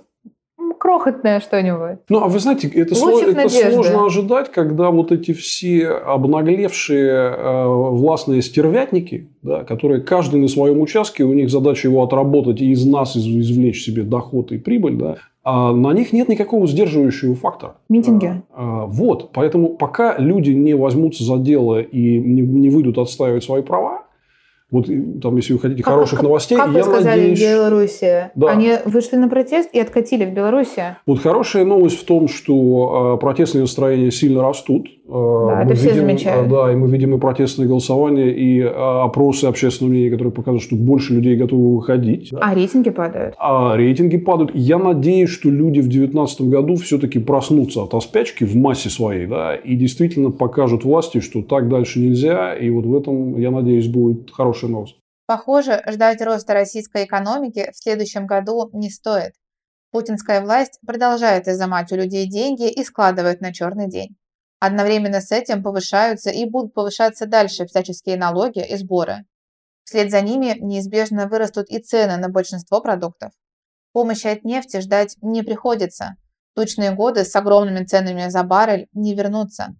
крохотное 0.85 1.41
что-нибудь. 1.41 2.01
Ну, 2.11 2.23
а 2.23 2.29
вы 2.29 2.39
знаете, 2.39 2.69
это, 2.69 2.95
сло, 2.95 3.19
это 3.19 3.49
сложно 3.49 4.05
ожидать, 4.05 4.53
когда 4.53 4.91
вот 4.91 5.13
эти 5.13 5.33
все 5.33 5.89
обнаглевшие 5.89 7.11
э, 7.11 7.67
властные 7.67 8.43
стервятники, 8.43 9.31
да, 9.41 9.65
которые 9.65 10.03
каждый 10.03 10.41
на 10.41 10.49
своем 10.49 10.83
участке, 10.83 11.25
у 11.25 11.33
них 11.33 11.49
задача 11.49 11.89
его 11.89 12.03
отработать 12.03 12.61
и 12.61 12.71
из 12.71 12.85
нас 12.85 13.17
извлечь 13.17 13.83
себе 13.83 14.03
доход 14.03 14.53
и 14.53 14.59
прибыль, 14.59 14.97
да, 14.97 15.17
а 15.43 15.73
на 15.73 15.95
них 15.95 16.13
нет 16.13 16.29
никакого 16.29 16.67
сдерживающего 16.67 17.35
фактора. 17.35 17.77
Митинги. 17.89 18.43
А, 18.53 18.83
а, 18.83 18.87
вот. 18.87 19.31
Поэтому 19.33 19.69
пока 19.71 20.17
люди 20.19 20.51
не 20.51 20.75
возьмутся 20.75 21.25
за 21.25 21.39
дело 21.39 21.81
и 21.81 22.19
не, 22.19 22.43
не 22.43 22.69
выйдут 22.69 22.99
отстаивать 22.99 23.45
свои 23.45 23.63
права, 23.63 24.04
вот 24.75 24.89
там, 25.23 25.37
если 25.37 25.53
вы 25.53 25.61
хотите 25.61 25.85
как, 25.85 25.95
хороших 25.95 26.19
как, 26.19 26.25
новостей, 26.25 26.59
как 26.59 26.67
я 26.67 26.73
вы 26.73 26.83
сказали 26.83 27.21
надеюсь... 27.21 27.39
в 27.39 27.43
Беларуси? 27.43 28.31
Да. 28.35 28.51
Они 28.51 28.73
вышли 28.85 29.15
на 29.15 29.29
протест 29.29 29.71
и 29.73 29.79
откатили 29.79 30.25
в 30.25 30.35
Беларуси? 30.35 30.97
Вот 31.07 31.21
хорошая 31.21 31.65
новость 31.65 32.01
в 32.01 32.05
том, 32.05 32.27
что 32.27 33.15
э, 33.15 33.21
протестные 33.21 33.63
настроения 33.63 34.11
сильно 34.11 34.43
растут. 34.43 34.89
Э, 35.07 35.47
да, 35.49 35.63
это 35.63 35.75
все 35.75 35.91
видим, 35.91 36.01
замечают. 36.01 36.49
Э, 36.49 36.51
да, 36.51 36.73
и 36.73 36.75
мы 36.75 36.89
видим 36.89 37.15
и 37.15 37.21
протестные 37.21 37.69
голосования, 37.69 38.33
и 38.33 38.61
опросы 38.63 39.45
общественного 39.45 39.93
мнения, 39.93 40.11
которые 40.11 40.33
показывают, 40.33 40.65
что 40.65 40.75
больше 40.75 41.15
людей 41.15 41.37
готовы 41.37 41.77
выходить. 41.77 42.31
Да. 42.33 42.39
А 42.43 42.55
рейтинги 42.55 42.91
падают? 42.91 43.37
А 43.39 43.77
рейтинги 43.77 44.17
падают. 44.17 44.51
Я 44.55 44.79
надеюсь, 44.79 45.31
что 45.31 45.51
люди 45.51 45.79
в 45.79 45.89
2019 45.89 46.41
году 46.49 46.75
все-таки 46.75 47.21
проснутся 47.21 47.85
от 47.85 47.95
оспячки 47.95 48.43
в 48.43 48.57
массе 48.57 48.91
своей, 48.91 49.27
да, 49.27 49.55
и 49.55 49.77
действительно 49.77 50.33
покажут 50.33 50.83
власти, 50.83 51.21
что 51.21 51.43
так 51.43 51.69
дальше 51.69 52.01
нельзя. 52.01 52.55
И 52.55 52.71
вот 52.71 52.87
в 52.87 52.97
этом, 52.97 53.39
я 53.39 53.53
надеюсь, 53.53 53.87
будет 53.87 54.33
хорошая 54.33 54.64
хорошая 54.65 54.69
новость. 54.69 54.97
Похоже, 55.27 55.83
ждать 55.89 56.21
роста 56.21 56.55
российской 56.55 57.05
экономики 57.05 57.71
в 57.73 57.77
следующем 57.77 58.27
году 58.27 58.69
не 58.73 58.91
стоит. 58.91 59.33
Путинская 59.91 60.43
власть 60.43 60.79
продолжает 60.87 61.49
изымать 61.49 61.93
у 61.93 61.97
людей 61.97 62.29
деньги 62.29 62.71
и 62.71 62.85
складывает 62.85 63.41
на 63.41 63.53
черный 63.53 63.89
день. 63.89 64.17
Одновременно 64.61 65.21
с 65.21 65.31
этим 65.31 65.63
повышаются 65.63 66.31
и 66.31 66.45
будут 66.45 66.75
повышаться 66.75 67.27
дальше 67.27 67.67
всяческие 67.67 68.17
налоги 68.17 68.67
и 68.67 68.77
сборы. 68.77 69.25
Вслед 69.85 70.11
за 70.11 70.21
ними 70.21 70.57
неизбежно 70.61 71.29
вырастут 71.29 71.69
и 71.71 71.79
цены 71.79 72.17
на 72.17 72.29
большинство 72.29 72.81
продуктов. 72.81 73.33
Помощи 73.93 74.27
от 74.27 74.45
нефти 74.45 74.81
ждать 74.81 75.17
не 75.23 75.43
приходится. 75.43 76.17
Тучные 76.55 76.93
годы 76.93 77.25
с 77.25 77.37
огромными 77.37 77.85
ценами 77.85 78.29
за 78.29 78.43
баррель 78.43 78.89
не 78.93 79.15
вернутся. 79.15 79.75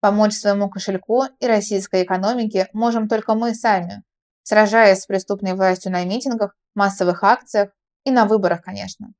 Помочь 0.00 0.32
своему 0.32 0.70
кошельку 0.70 1.24
и 1.38 1.46
российской 1.46 2.02
экономике 2.02 2.68
можем 2.72 3.08
только 3.08 3.34
мы 3.34 3.54
сами, 3.54 4.02
сражаясь 4.50 5.02
с 5.02 5.06
преступной 5.06 5.54
властью 5.54 5.92
на 5.92 6.04
митингах, 6.04 6.56
массовых 6.74 7.22
акциях 7.22 7.70
и 8.04 8.10
на 8.10 8.24
выборах, 8.24 8.62
конечно. 8.62 9.12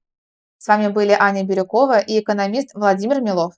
С 0.58 0.66
вами 0.66 0.88
были 0.88 1.16
Аня 1.16 1.44
Бирюкова 1.44 2.00
и 2.00 2.18
экономист 2.18 2.74
Владимир 2.74 3.20
Милов. 3.20 3.54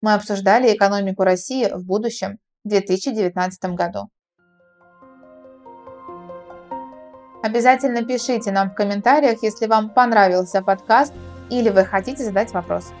Мы 0.00 0.14
обсуждали 0.14 0.72
экономику 0.72 1.24
России 1.24 1.68
в 1.68 1.84
будущем, 1.84 2.38
в 2.64 2.68
2019 2.68 3.64
году. 3.74 4.08
Обязательно 7.42 8.04
пишите 8.04 8.52
нам 8.52 8.70
в 8.70 8.74
комментариях, 8.74 9.42
если 9.42 9.66
вам 9.66 9.90
понравился 9.90 10.62
подкаст 10.62 11.12
или 11.50 11.70
вы 11.70 11.84
хотите 11.84 12.22
задать 12.22 12.52
вопрос. 12.52 12.92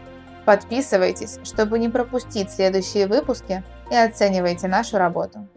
Подписывайтесь, 0.44 1.38
чтобы 1.44 1.78
не 1.78 1.88
пропустить 1.88 2.50
следующие 2.50 3.06
выпуски 3.06 3.62
и 3.88 3.94
оценивайте 3.94 4.66
нашу 4.66 4.98
работу. 4.98 5.48